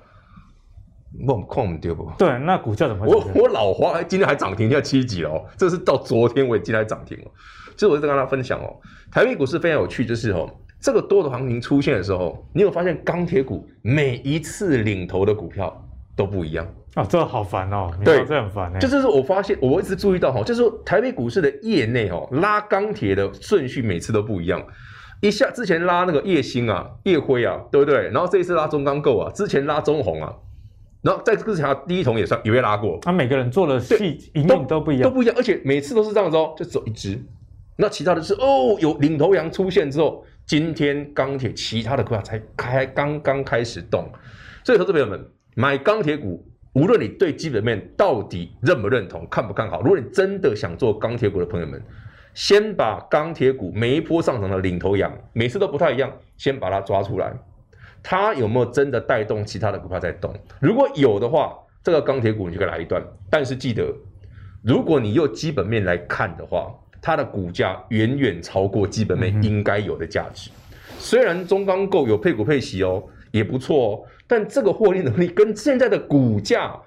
[1.26, 2.10] 我矿唔对不？
[2.18, 3.06] 对，那股价怎么？
[3.06, 5.44] 我我老花今天还涨停，现在七级了哦。
[5.56, 7.24] 这是到昨天为止今天还涨停了。
[7.70, 8.76] 其实我在跟大家分享哦，
[9.10, 10.50] 台北股市非常有趣，就是哦，
[10.80, 15.86] 这个多头行情出现的时候，你有发现钢铁股每一次领头的股票
[16.16, 17.04] 都不一样啊？
[17.04, 17.90] 这个好烦哦。
[18.04, 18.72] 对，这很烦。
[18.80, 24.62] 就就是我发现，我一直注意到哈，就是说台北股市的业内哦，拉钢铁的顺序每次都不一样。
[25.20, 28.08] 一下之前拉那个叶兴啊、叶辉啊，对不对？
[28.08, 30.32] 然后这一次拉中钢构啊，之前拉中红啊。
[31.06, 32.98] 然后在这个之前，第一桶也算也被拉过。
[33.00, 37.16] 他、啊、每个人做的细营运都不一样，都不一样，而且每次都是这样子哦，就只有一只。
[37.76, 44.10] 那其他的是哦，有领头羊出现之后，今天钢铁其他的股票才开刚刚开始动。
[44.64, 51.80] 所以，投资朋友们买钢铁股，无论你对基本面到底认不认同、看不看好，如果你真的想做钢铁股的朋友们，
[52.34, 57.32] 先把钢铁股每一波上涨的领头羊，每次都不太一样，先把它抓出来。
[58.08, 60.32] 它有没有真的带动其他的股票在动？
[60.60, 63.02] 如果有的话，这个钢铁股你就可以来一段。
[63.28, 63.92] 但是记得，
[64.62, 70.52] 如果你用基本面来看的话，它的股价远远超过基本面应该有的价值。
[71.00, 73.02] 虽然中钢构有配股配息哦，
[73.32, 76.80] 也不错哦，但这个获利能力跟现在的股价，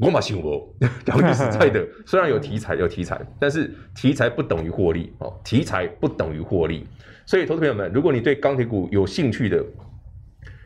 [0.00, 6.86] 我马信我 讲句实在的， 虽然有题材有题材，但是题材不等于获利哦，题材不等于获利。
[7.26, 9.62] 所以，投资朋友们，如果你对钢铁股有兴趣的，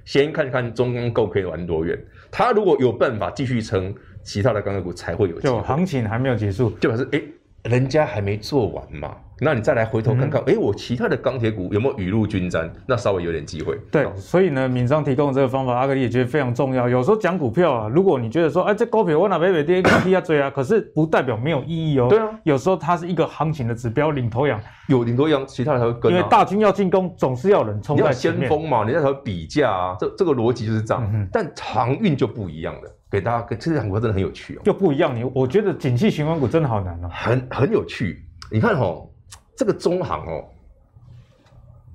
[0.05, 1.99] 先看看中钢构可以玩多远，
[2.31, 5.41] 它如果有办法继续撑，其他的钢铁股才会有。
[5.41, 7.23] 就行情还没有结束，就表示哎，
[7.71, 9.17] 人家还没做完嘛。
[9.45, 12.73] 那你再来回头看看，哎、嗯，我其他的钢铁股有没有雨露均沾？
[12.87, 13.77] 那稍微有点机会。
[13.91, 16.89] 对，所以呢，敏商提供的这个方法，阿格力也觉得非常重要。
[16.89, 22.07] 有时候讲股票啊，如果你觉得说，哎，这高票我哪边没跌，低下追啊，可是不代表没有意义哦。
[22.09, 26.17] 对啊，有时候它是一个行情的指标，领头羊有领头羊，其他的才会跟、啊。
[26.17, 28.49] 因为大军要进攻，总是要人冲在前面。
[28.49, 31.11] 先锋嘛，人家才会比价啊，这这个逻辑就是这样。
[31.13, 34.61] 嗯、但航运就不一样了，给大家，这两股真的很有趣哦。
[34.63, 37.09] 就不一样，你我觉得景气循环股真的好难哦。
[37.11, 39.09] 很很有趣，你看哦。
[39.57, 40.45] 这个中航哦，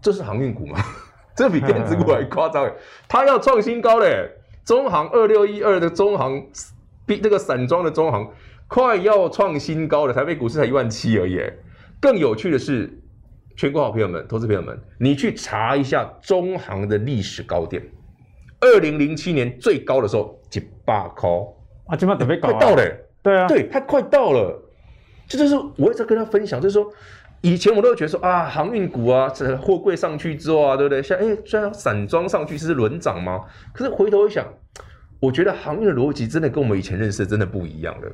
[0.01, 0.77] 这是航运股吗？
[1.35, 2.73] 这比电子股还夸张哎！
[3.07, 4.27] 它要创新高嘞！
[4.65, 6.43] 中航二六一二的中航，
[7.05, 8.27] 比这个散装的中航
[8.67, 10.13] 快要创新高了。
[10.13, 11.39] 台北股市才一万七而已。
[12.01, 12.91] 更有趣的是，
[13.55, 17.83] 全国好朋友们、投资朋友们，你去查一下中航的历史高点，
[18.59, 21.29] 二零零七年最高的时候一百块
[21.85, 22.83] 啊，这么特别高，快到了。
[23.21, 24.59] 对啊，对，它快到了。
[25.27, 26.91] 这就是我也在跟他分享，就是说。
[27.41, 31.03] 以前我都会觉得说啊，航运股啊，这货柜上去之后啊，对不对？
[31.03, 33.41] 像哎，虽然散装上去是轮涨吗？
[33.73, 34.45] 可是回头一想，
[35.19, 38.11] 我觉得航运的逻辑真的跟我们以前认识的真的不一样了。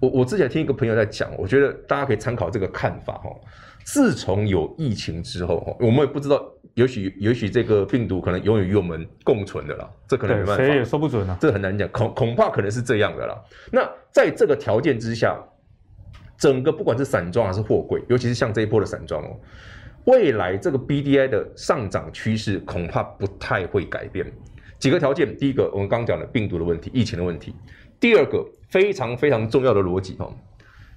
[0.00, 3.30] 我我之前听一个朋友在讲，我觉得大家可以参考这个看法哈。
[3.84, 6.42] 自从有疫情之后，我们也不知道，
[6.72, 13.38] 也许也许这个病毒可能永远与我们共存的啦，这可能没办法，谁也说不准啊，这很难讲，恐恐怕可能是这样的啦。
[13.70, 15.38] 那在这个条件之下。
[16.36, 19.36] 整个不管是散装还是货柜，尤其是像这一波的散装哦，
[20.04, 24.30] 未来这个 BDI 的上涨趋势恐怕不太会改变。
[24.78, 27.52] 几个条件，第一个我们刚刚讲的病毒的问题、疫情的问题；
[27.98, 30.30] 第二个非常非常重要的逻辑哈，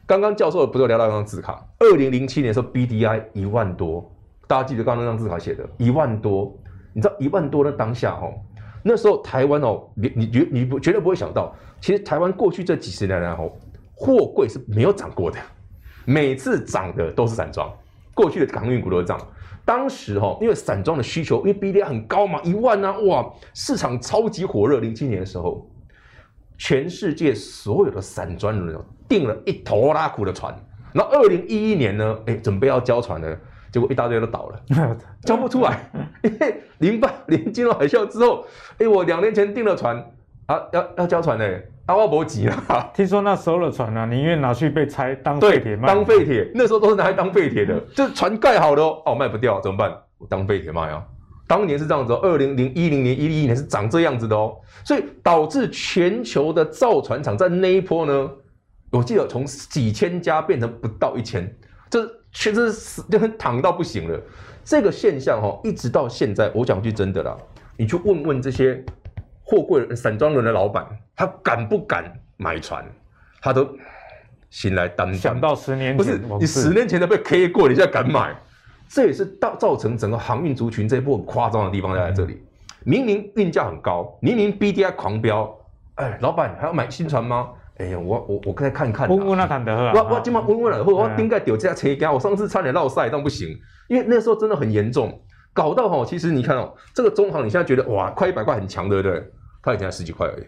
[0.06, 1.66] 刚刚教授不是聊到那张字卡？
[1.80, 4.12] 二零零七年的时候，BDI 一万多，
[4.48, 6.54] 大家记得刚刚那张字卡写的，一万多。
[6.94, 8.34] 你知道一万多的当下哦，
[8.82, 13.52] 那时候台湾哦，你你绝你不绝对不会想到，其实台湾过去这几十年来哦，
[14.00, 15.40] 货柜是没有涨过的，
[16.06, 17.68] 每次涨的都是散装，
[18.14, 19.20] 过去的港运股都是涨。
[19.66, 24.80] 当时哈，因为散装的需求，因为 BDI 很高嘛，一万啊，哇，市场超级火热。
[24.80, 25.70] 零七年的时候，
[26.58, 28.80] 全世界所有的散装人
[29.10, 30.56] 订了一头拉苦的船，
[30.94, 33.38] 然后二零一一年呢，哎，准备要交船了，
[33.72, 34.62] 结果一大堆都倒了，
[35.26, 35.92] 交不出来。
[36.24, 38.46] 因为零八年金融海啸之后，
[38.78, 39.98] 哎，我两年前订了船
[40.46, 41.70] 啊，要要交船嘞。
[41.88, 49.96] 阿瓦伯急了，听说那时候的船啊，宁愿拿去被拆当废铁卖，当废铁，那时候都是拿来当废铁的，就船盖好了哦，哦卖不掉怎么办？
[50.18, 51.02] 我当废铁卖啊！
[51.48, 58.30] 当年是这样子哦，二零零一零年、一一年是长这样子的哦，所以导致全球的造船厂在那一波呢，
[58.92, 61.50] 我记得从几千家变成不到一千，
[61.90, 64.20] 这确实是就很 躺到不行了。
[64.66, 67.38] 这个现象哈，一直到现在，我讲句真的啦，
[67.78, 68.84] 你去问问这些。
[69.50, 70.86] 货柜散装轮的老板，
[71.16, 72.04] 他敢不敢
[72.36, 72.84] 买船？
[73.42, 73.66] 他都
[74.50, 75.14] 心来担。
[75.14, 78.36] 想到十年前，不是你十年前都被 K 过，你现在敢买？
[78.90, 82.34] 这也是造造成整个航运族群这一波很夸张的地方在这里。
[82.34, 82.48] 嗯、
[82.84, 85.58] 明明运价很高，明明 BDI 狂飙，
[85.96, 87.48] 哎，老板还要买新船吗？
[87.78, 89.08] 哎呀，我我我再看看。
[89.08, 89.98] 问问那谈得喝。
[89.98, 95.22] 我我今晚问问了，我顶盖丢这架车给我上次差点落赛，但不行，因为那时候真的很严重，
[95.54, 99.24] 搞到哈，其实你看哦，这个中航你现在觉得哇，快一百块很强，对不对？
[99.68, 100.44] 它以前才十几块而已，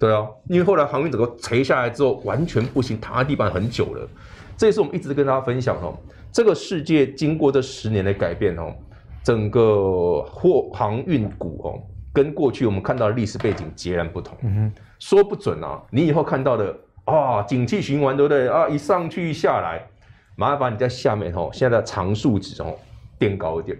[0.00, 4.08] 对啊，因为后来航运整个垂下来之后，完全不行，躺在地板很久了。
[4.56, 5.96] 这也是我们一直跟大家分享哦，
[6.32, 8.74] 这个世界经过这十年的改变哦，
[9.22, 11.78] 整个货航运股哦，
[12.12, 14.36] 跟过去我们看到的历史背景截然不同。
[14.42, 18.68] 嗯哼，说不准啊，你以后看到的啊，景气循环对不对啊？
[18.68, 19.86] 一上去一下来，
[20.34, 22.74] 麻烦你在下面哦，现在长数值哦
[23.20, 23.78] 垫高一点。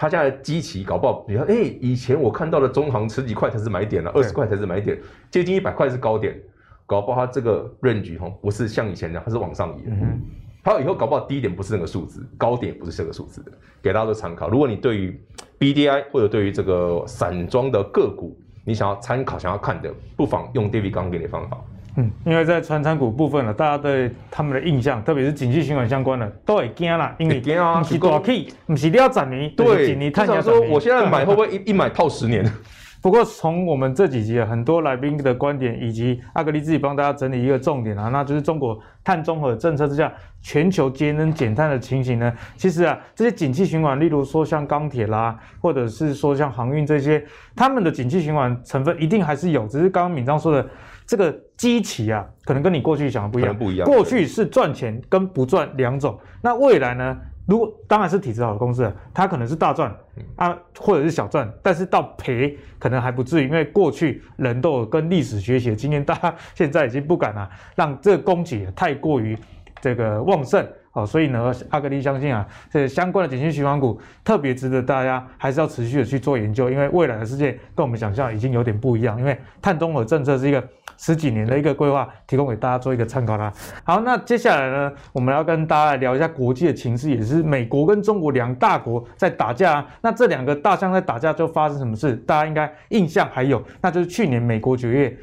[0.00, 4.98] 他家的基期搞不好，你看，哎，以前我看到的中行十几块才是买点了，二十块才是买点，
[5.30, 6.40] 接近一百块是高点，
[6.86, 9.90] 搞不好它这个 range 哈，不是像以前那样，它是往上移的。
[9.90, 10.18] 嗯，
[10.64, 14.48] 它以后搞不好低点不是那个数字，高点不是这个数字的，给大家做参考。
[14.48, 15.20] 如果你对于
[15.58, 18.34] BDI 或者对于这个散装的个股，
[18.64, 21.62] 你想要参考、想要看的，不妨用 David 刚给你的方法。
[21.96, 32.44] 嗯，因为在传产股部分呢，大家对他们的印象，特别是景气循环相关的，都会惊啦，因为惊啊，是大 K，不是你要涨你，对，你他想说，我现在买会不会一一买套十年？
[33.02, 40.12] 不过从我们这几集很多来宾的观点，以及阿格力自己帮大家整理一个重点啊，那就是中国碳中和政策之下，
[40.42, 47.24] 全球节能减碳的情形呢，其实啊，这些景气循环，例如说像钢铁啦，或者是说像航运这些，
[47.56, 50.68] 他们的景气循环成分一定还是有，只是刚刚敏章说的。
[51.10, 53.58] 这个基期啊，可能跟你过去想的不一样。
[53.58, 53.84] 不一样。
[53.84, 57.18] 过去是赚钱跟不赚两种，那未来呢？
[57.48, 59.92] 如果当然是体质好的公司，它可能是大赚
[60.36, 69.36] 啊，或者是小赚，但是到赔可能还不至于，因为过去人都有跟历史学习的经验，大家现在已经不敢啊， 让这个供给太过于
[69.80, 70.64] 这个旺盛。
[70.92, 79.16] 好，所以呢，阿格力相信啊，这相关的景气循环股特别值得大家还是要持续的去做研究，因为未来的世界跟我们想象已经有点不一样。
[79.18, 80.60] 因为碳中和政策是一个
[81.00, 83.50] 十几年的一个规划，提供给大家做一个参考啦。
[83.82, 89.86] 好，那接下来呢，我们要跟大家来聊一下国际的情势，也是美国跟中国两大国在打架啊。
[90.02, 92.14] 那这两个大象在打架就发生什么事？
[92.26, 95.16] 大家应该印象还有，那就是去年美国九月。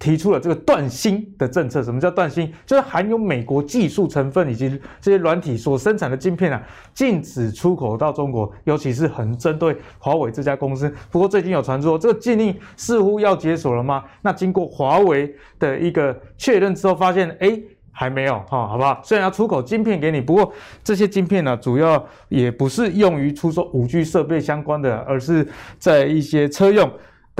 [0.00, 1.80] 提出了这个断芯的政策。
[1.84, 2.52] 什么叫断芯？
[2.66, 4.68] 就是含有美国技术成分以及
[5.00, 6.60] 这些软体所生产的晶片啊，
[6.92, 10.92] 禁止出口到中国，尤其是很针对华为这家公司。
[11.10, 14.02] 不过最近有传说，这个禁令似乎要解锁了吗？
[14.22, 17.60] 那经过华为的一个确认之后，发现哎，
[17.92, 18.98] 还没有哈，好不好？
[19.04, 20.50] 虽然要出口晶片给你，不过
[20.82, 25.46] 这些晶片呢，主要也不是用于出售五 G 设备相关的，而是
[25.78, 26.90] 在一些车用。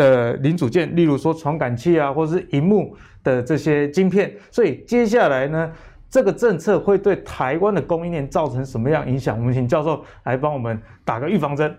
[0.00, 5.70] 的零组件，例如说传感器啊，或者是荧幕的这些晶片，所以接下来呢，
[6.08, 9.38] 这个政策会对台湾的供应链造成什么样影响？
[9.38, 11.76] 我们请教授来帮我们打个预防针。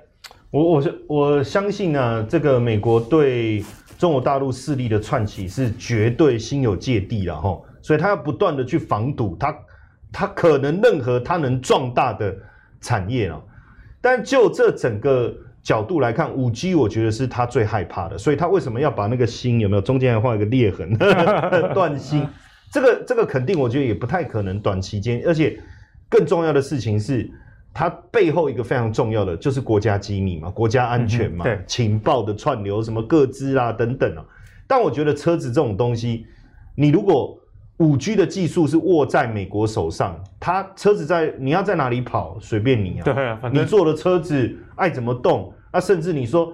[0.51, 3.63] 我我是我相信呢，这个美国对
[3.97, 9.57] 中国大陆势力的串起是绝对心有芥蒂了哈，所以他要不断的去防堵他，
[10.11, 12.35] 他可能任何他能壮大的
[12.81, 13.41] 产业啊，
[13.99, 15.33] 但就这整个。
[15.63, 20.97] 角度来看，五 G 我觉得是他最害怕的，所以他为什么要把那个心有没有中间还画一个裂痕
[21.73, 22.25] 断心？
[22.71, 25.59] 这个这个肯定我觉得也不太可能短期间，而且
[26.09, 27.29] 更重要的事情是，
[27.73, 34.23] 它背后一个非常重要的就是国家机密嘛，国家安全嘛，嗯、情报的串流什么各资啊等等啊。
[34.67, 36.25] 但我觉得车子这种东西，
[36.75, 37.37] 你如果
[37.81, 46.53] 五 G 的技术是握在美国手上，它车子在你要在哪里跑随便你啊，对啊，你坐的车子爱怎么动，啊，甚至你说，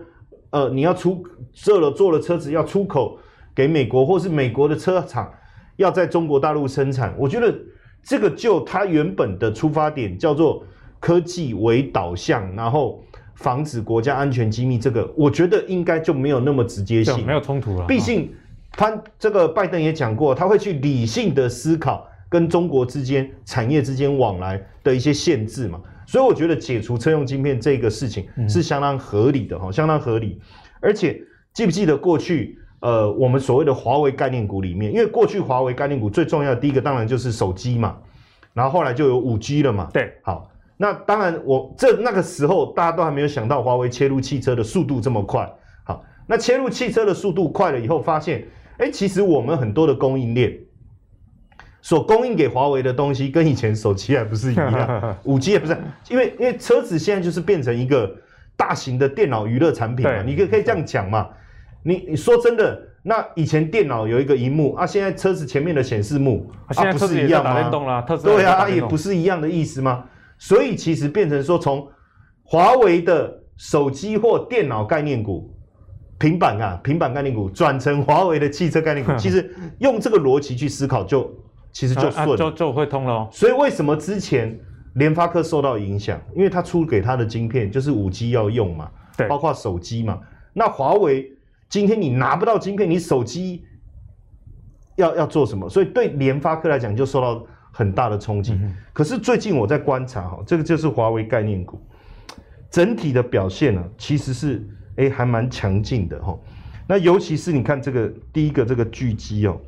[0.51, 1.21] 呃，你要出
[1.51, 3.19] 这了坐了车子要出口
[3.53, 5.30] 给美国，或是美国的车厂
[5.75, 7.53] 要在中国大陆生产，我觉得
[8.01, 10.63] 这个就它原本的出发点叫做
[10.97, 13.03] 科技为导向，然后
[13.36, 18.32] 防止国家安全机密，这个我觉得应该就没有那么直接性，没有冲突了，毕竟。
[18.72, 30.39] 他这个拜登也讲过，他会去理性的思考跟中国之间产业之间往来的一些限制嘛，所以我觉得解除车用晶片这个事情是相当合理的哈，相当合理。
[30.80, 31.20] 而且
[31.53, 37.97] 记不记得过去呃我们所谓的华为概念股里面，因为过去华为概念股最重要的第一个当然就是手机嘛，
[38.53, 45.51] 然后后来就有五 G 了嘛，对，好，那当然我这那个时候大家都还没有想到华为切入汽车的速度这么快，
[45.84, 48.45] 好，那切入汽车的速度快了以后发现。
[48.78, 50.55] 哎，其实我们很多的供应链
[51.82, 55.78] 所供应给华为的东西，跟以前手机还不是一样， 五 G 也不是，
[56.09, 58.13] 因为因为车子现在就是变成一个
[58.55, 61.30] 大型的电脑娱乐产品嘛，你可以可以这样讲嘛。
[61.84, 67.69] 你你说真的，那以前电脑有一个荧幕啊，现在车子前面的显示幕啊，不是一样吗？
[68.36, 70.03] 对啊，也不是一样的意思吗？
[70.38, 71.88] 所以其实变成说，从
[72.43, 75.53] 华为的手机或电脑概念股。
[76.20, 81.36] 平板啊，平板概念股转成华为的汽车概念股，其实用这个逻辑去思考就，就
[81.72, 83.30] 其实就顺、啊啊，就就会通了。
[83.32, 84.59] 所以为什么之前
[84.95, 86.20] 联发科受到影响？
[86.36, 90.20] 因为它出给它的晶片就是五 G 要用嘛，对，包括手机嘛。
[90.53, 91.32] 那华为
[91.70, 93.63] 今天你拿不到晶片，你手机
[94.95, 95.70] 要要做什么？
[95.70, 98.53] 所以对联发科来讲就受到很大的冲击。
[98.53, 101.80] 嗯、可是最近我在观察哈，这个就是华为概念股
[102.72, 104.68] 整体的表现呢，其实是。
[104.97, 106.37] 哎，还蛮强劲的哈。
[106.87, 109.59] 那尤其是你看这个第一个这个巨基哦，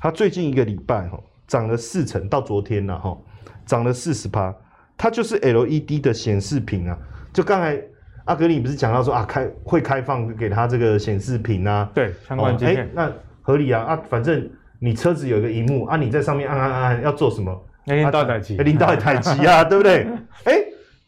[0.00, 3.16] 它最近一个礼拜哈涨了四成，到昨天了哈
[3.64, 4.54] 涨了四十趴。
[4.96, 6.98] 它就是 LED 的显示屏啊。
[7.32, 7.78] 就刚才
[8.24, 11.90] 阿格里不是讲到说啊，开会开放给它这个显示屏啊？
[11.94, 12.86] 对，相关晶片。
[12.86, 13.12] 哎，那
[13.42, 17.66] 合理啊啊，反正你车子有一个荧幕啊，你在上面按按按按要做什么？
[17.84, 20.06] 领导台机，领导台机啊， 对不对？
[20.44, 20.54] 哎，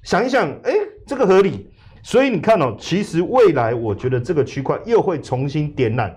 [0.03, 0.73] 想一想，哎，
[1.07, 1.69] 这个合理。
[2.03, 6.15] 所以你看哦，其实未来我觉得这个区块又会重新点燃、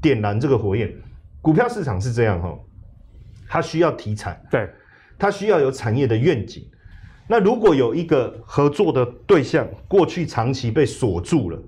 [0.00, 0.92] 点燃这个火焰。
[1.40, 2.56] 股票市场是这样哈，
[3.48, 4.68] 它需要题材，对，
[5.18, 6.64] 它需要有产业的愿景。
[7.26, 11.58] 那如果有一个合作的对象，过去长期被锁住了，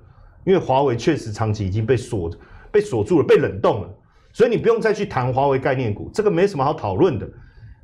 [0.44, 2.30] 因为华为确实长期已经被锁、
[2.70, 3.88] 被锁住了、被冷冻了，
[4.32, 7.28] 所以你不用再去谈华为概念股，这个没什么好讨论的。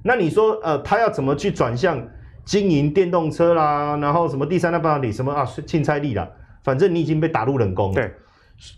[0.03, 2.07] 那你说呃，他要怎么去转向？
[2.45, 6.29] 经营电动车啦，然后什么第三代半导体什么啊，清差力啦，
[6.65, 7.95] 反正你已经被打入冷宫了。
[7.95, 8.13] 对，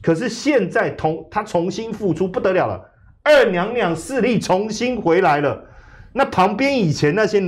[0.02, 2.90] 可是现在同他重新复出不得了了，
[3.22, 5.64] 二娘娘势力重新回来了。
[6.12, 7.42] 那旁边以前那些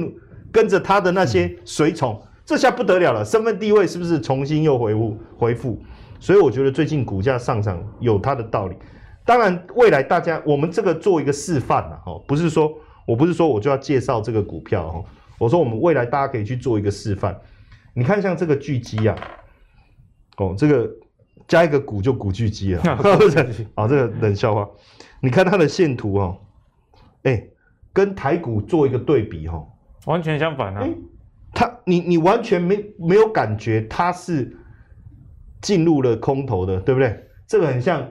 [0.51, 5.79] 跟着他的那些随从，嗯、这下不得了了，身份地位是不是重新又回复回复？
[6.19, 8.77] 所以我觉得最近股价上涨有它的道理。
[9.27, 12.73] 当然，未来大家我们这个做一个示范了哦，不是说
[13.07, 15.05] 我不是说我就要介绍这个股票哦。
[15.45, 17.39] 我说，我们未来大家可以去做一个示范。
[17.93, 19.15] 你看，像这个巨基啊，
[20.39, 20.91] 哦，这个
[21.47, 22.99] 加一个股就股巨基了， 啊，
[23.77, 24.69] 哦，这个冷笑话。
[25.21, 26.39] 你看它的线图哦，
[27.25, 27.45] 哎，
[27.93, 29.69] 跟台股做一个对比哦，
[30.07, 30.89] 完全相反啊。
[31.53, 34.57] 它，你你完全没没有感觉它是
[35.61, 37.29] 进入了空头的，对不对？
[37.47, 38.09] 这个很像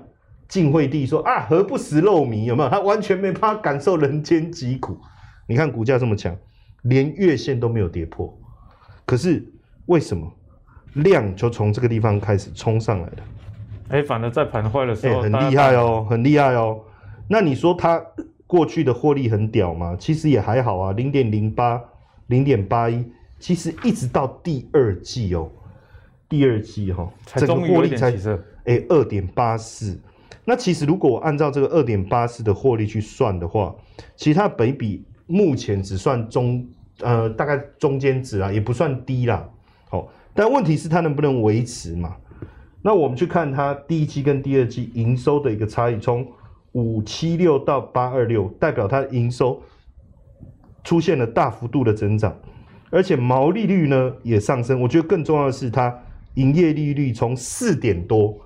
[0.48, 2.46] 晋惠帝说啊，何不食肉糜？
[2.46, 2.70] 有没有？
[2.70, 4.98] 他完全没办法感受人间疾苦。
[5.48, 6.38] 你看股价这么强。
[6.84, 8.38] 连月线都没有跌破，
[9.06, 9.44] 可是
[9.86, 10.32] 为什么
[10.94, 13.18] 量就从这个地方开始冲上来了？
[13.90, 16.82] 哎，反而在盘坏的时候，很厉害哦，很厉害哦。
[17.28, 18.04] 那你说它
[18.46, 19.96] 过去的获利很屌吗？
[19.98, 21.82] 其实也还好啊，零点零八、
[22.28, 23.06] 零点八一，
[23.40, 25.50] 其实一直到第二季哦，
[26.28, 28.12] 第二季哈、哦，整个获利才
[28.66, 29.98] 哎二点八四。
[30.44, 33.74] 那其实如果我按照这个二点八四的获利去算的话，
[34.18, 35.06] 其实它本比。
[35.26, 36.68] 目前只算中，
[37.00, 39.50] 呃，大概中间值啦，也不算低啦。
[39.90, 42.16] 好，但问题是它能不能维持嘛？
[42.82, 46.28] 那我们去看它第一季跟第二季营收的一个差异，从
[46.74, 49.62] 五七六到八二六，代表它营收
[50.84, 52.38] 出现了大幅度的增长，
[52.90, 54.82] 而且毛利率呢也上升。
[54.82, 55.98] 我觉得更重要的是，它
[56.34, 58.38] 营业利率从四点多，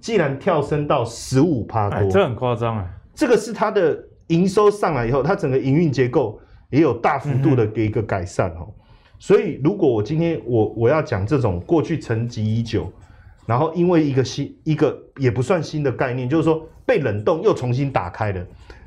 [0.00, 2.90] 竟然跳升到十五趴多，这很夸张啊。
[3.14, 4.04] 这个是它的。
[4.28, 8.72] 营收上来以后，它整个营运结构也有大幅度的给一个改善哦。
[9.18, 12.92] 所以，如果我今天我我要讲这种过去沉积已久，
[13.46, 18.46] 然后因为一个新一个也不算新的概念，就是说被冷冻又重新打开了，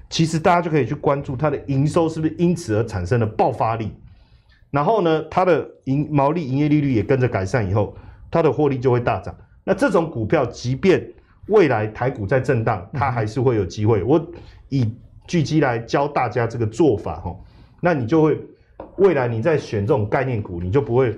[0.09, 3.91] 其实大家就可以去关注它的营收是不是因此而产生了爆发力，
[4.69, 7.95] 然后呢，它的营毛利、营业利率也跟着改善以后，
[8.29, 9.35] 它的获利就会大涨。
[9.63, 11.07] 那这种股票，即便
[11.47, 14.03] 未来台股在震荡，它还是会有机会。
[14.03, 14.23] 我
[14.69, 14.93] 以
[15.27, 17.35] 巨基来教大家这个做法哈，
[17.81, 18.39] 那你就会
[18.95, 21.13] 未来你在选这种概念股，你就不会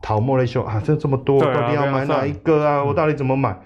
[0.00, 2.84] 逃莫雷修啊，这这么多，到底要买哪一个啊？
[2.84, 3.58] 我到底怎么买？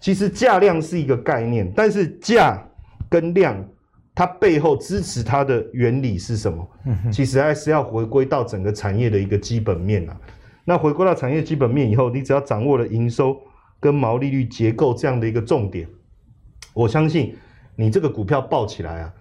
[0.00, 2.62] 其实价量是一个概念，但是价
[3.08, 3.62] 跟量，
[4.14, 6.66] 它背后支持它的原理是什么？
[7.12, 10.16] 其实还是要回归到整个产业的一个基本面啊。
[10.64, 13.36] 那回归到产业基本面以后，你只要掌握了营收
[13.78, 15.86] 跟毛利率结构这样的一个重点，
[16.72, 17.36] 我相信
[17.76, 19.12] 你这个股票爆起来啊。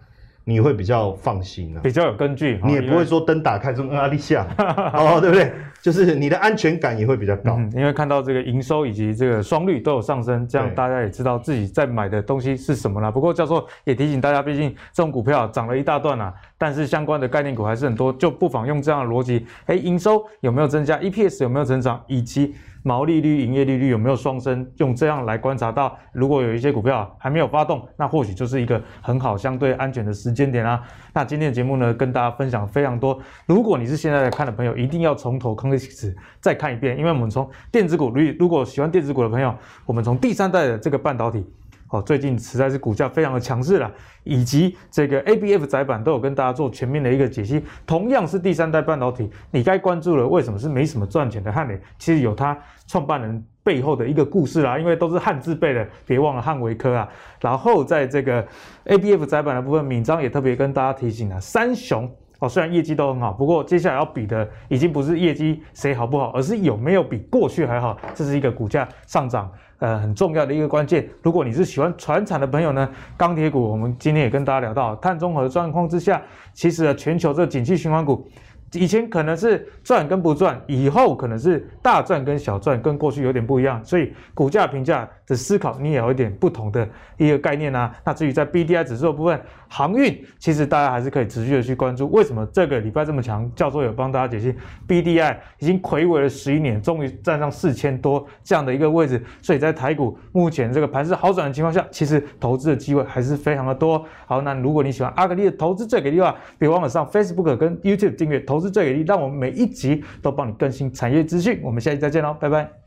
[0.45, 4.45] 你会比较放心啊，比较有根据，你也不会说灯打开说阿里下。
[4.93, 5.51] 哦，对不对？
[5.81, 13.11] 就是你的安全感也会比较高，嗯，因为看到这个营收以及这个双率都有上升，这样大家也知道自己在买的东西是什么了。
[13.11, 24.69] 不过教授也提醒大家，毕竟这种股票涨了一大段啊，但是相关的概念股还是很多，就不妨用这样的逻辑，哎，营收有没有增加，EPS 有没有增长，以及毛利率、营业利率有没有双升？
[24.77, 30.81] 用这样来观察到，如果有一些股票还没有发动，那或许就是一个很好、相对安全的时间点啊。
[31.13, 33.17] 那今天的节目呢，跟大家分享非常多。
[33.45, 39.55] 如果你是现在在看的朋友，一定要从头看开始再看一遍，因为我们从电子股，如如果喜欢电子股的朋友，
[39.85, 41.45] 我们从第三代的这个半导体。
[41.93, 43.91] 哦，最近实在是股价非常的强势了，
[44.23, 47.63] 以及这个 ABF 载板都有跟大家做全面的一个解析。
[47.85, 51.79] 同样是第三代半导体，你该关注了，为什么是没什么赚钱的汉磊？
[51.99, 57.07] 其实有它创办人背后的一个故事啦，因为都是汉字辈的，别忘了汉维科啊。
[57.39, 58.43] 然后在这个
[58.85, 62.11] ABF 载板的部分，敏章也特别跟大家提醒了，三雄
[62.43, 69.49] 哦，虽然业绩都很好，不过接下来要比的已经不是业绩谁好不好，而是有没有比过去还好，这是一个股价上涨。
[69.79, 71.07] 呃，很重要的一个关键。
[71.21, 76.21] 如果你是喜欢传产的朋友呢，钢铁股，我们今天也跟大家聊到，碳中和的状况之下，
[76.53, 78.27] 其实全球这个景气循环股。
[78.73, 83.83] 以前可能是赚跟不赚，以后可能是大赚跟小赚，跟过去有点不一样。
[83.83, 87.93] 所以股价评价的思考，你也有一点不同的一个概念啊。
[88.03, 92.09] 那至于在 BDI 指数的部分，航运其实大家还是可以持续的去关注。
[92.09, 93.49] 为什么这个礼拜这么强？
[93.53, 94.55] 教授有帮大家解析
[94.87, 99.23] ，BDI 已经魁违了十一年，终于站上四千多这样的一个位置。
[99.43, 104.03] 所以在台股目前这个盘势好转的情况下，其实投资的机会还是非常的多。
[104.25, 108.62] 好，那如果你喜欢阿格力的投资最给力的话，别忘了上 Facebook 跟 YouTube 订阅投。
[108.63, 111.59] 是最给力，让我们每一集都帮你更新产业资讯。
[111.61, 112.82] 我们下期再见喽，拜拜。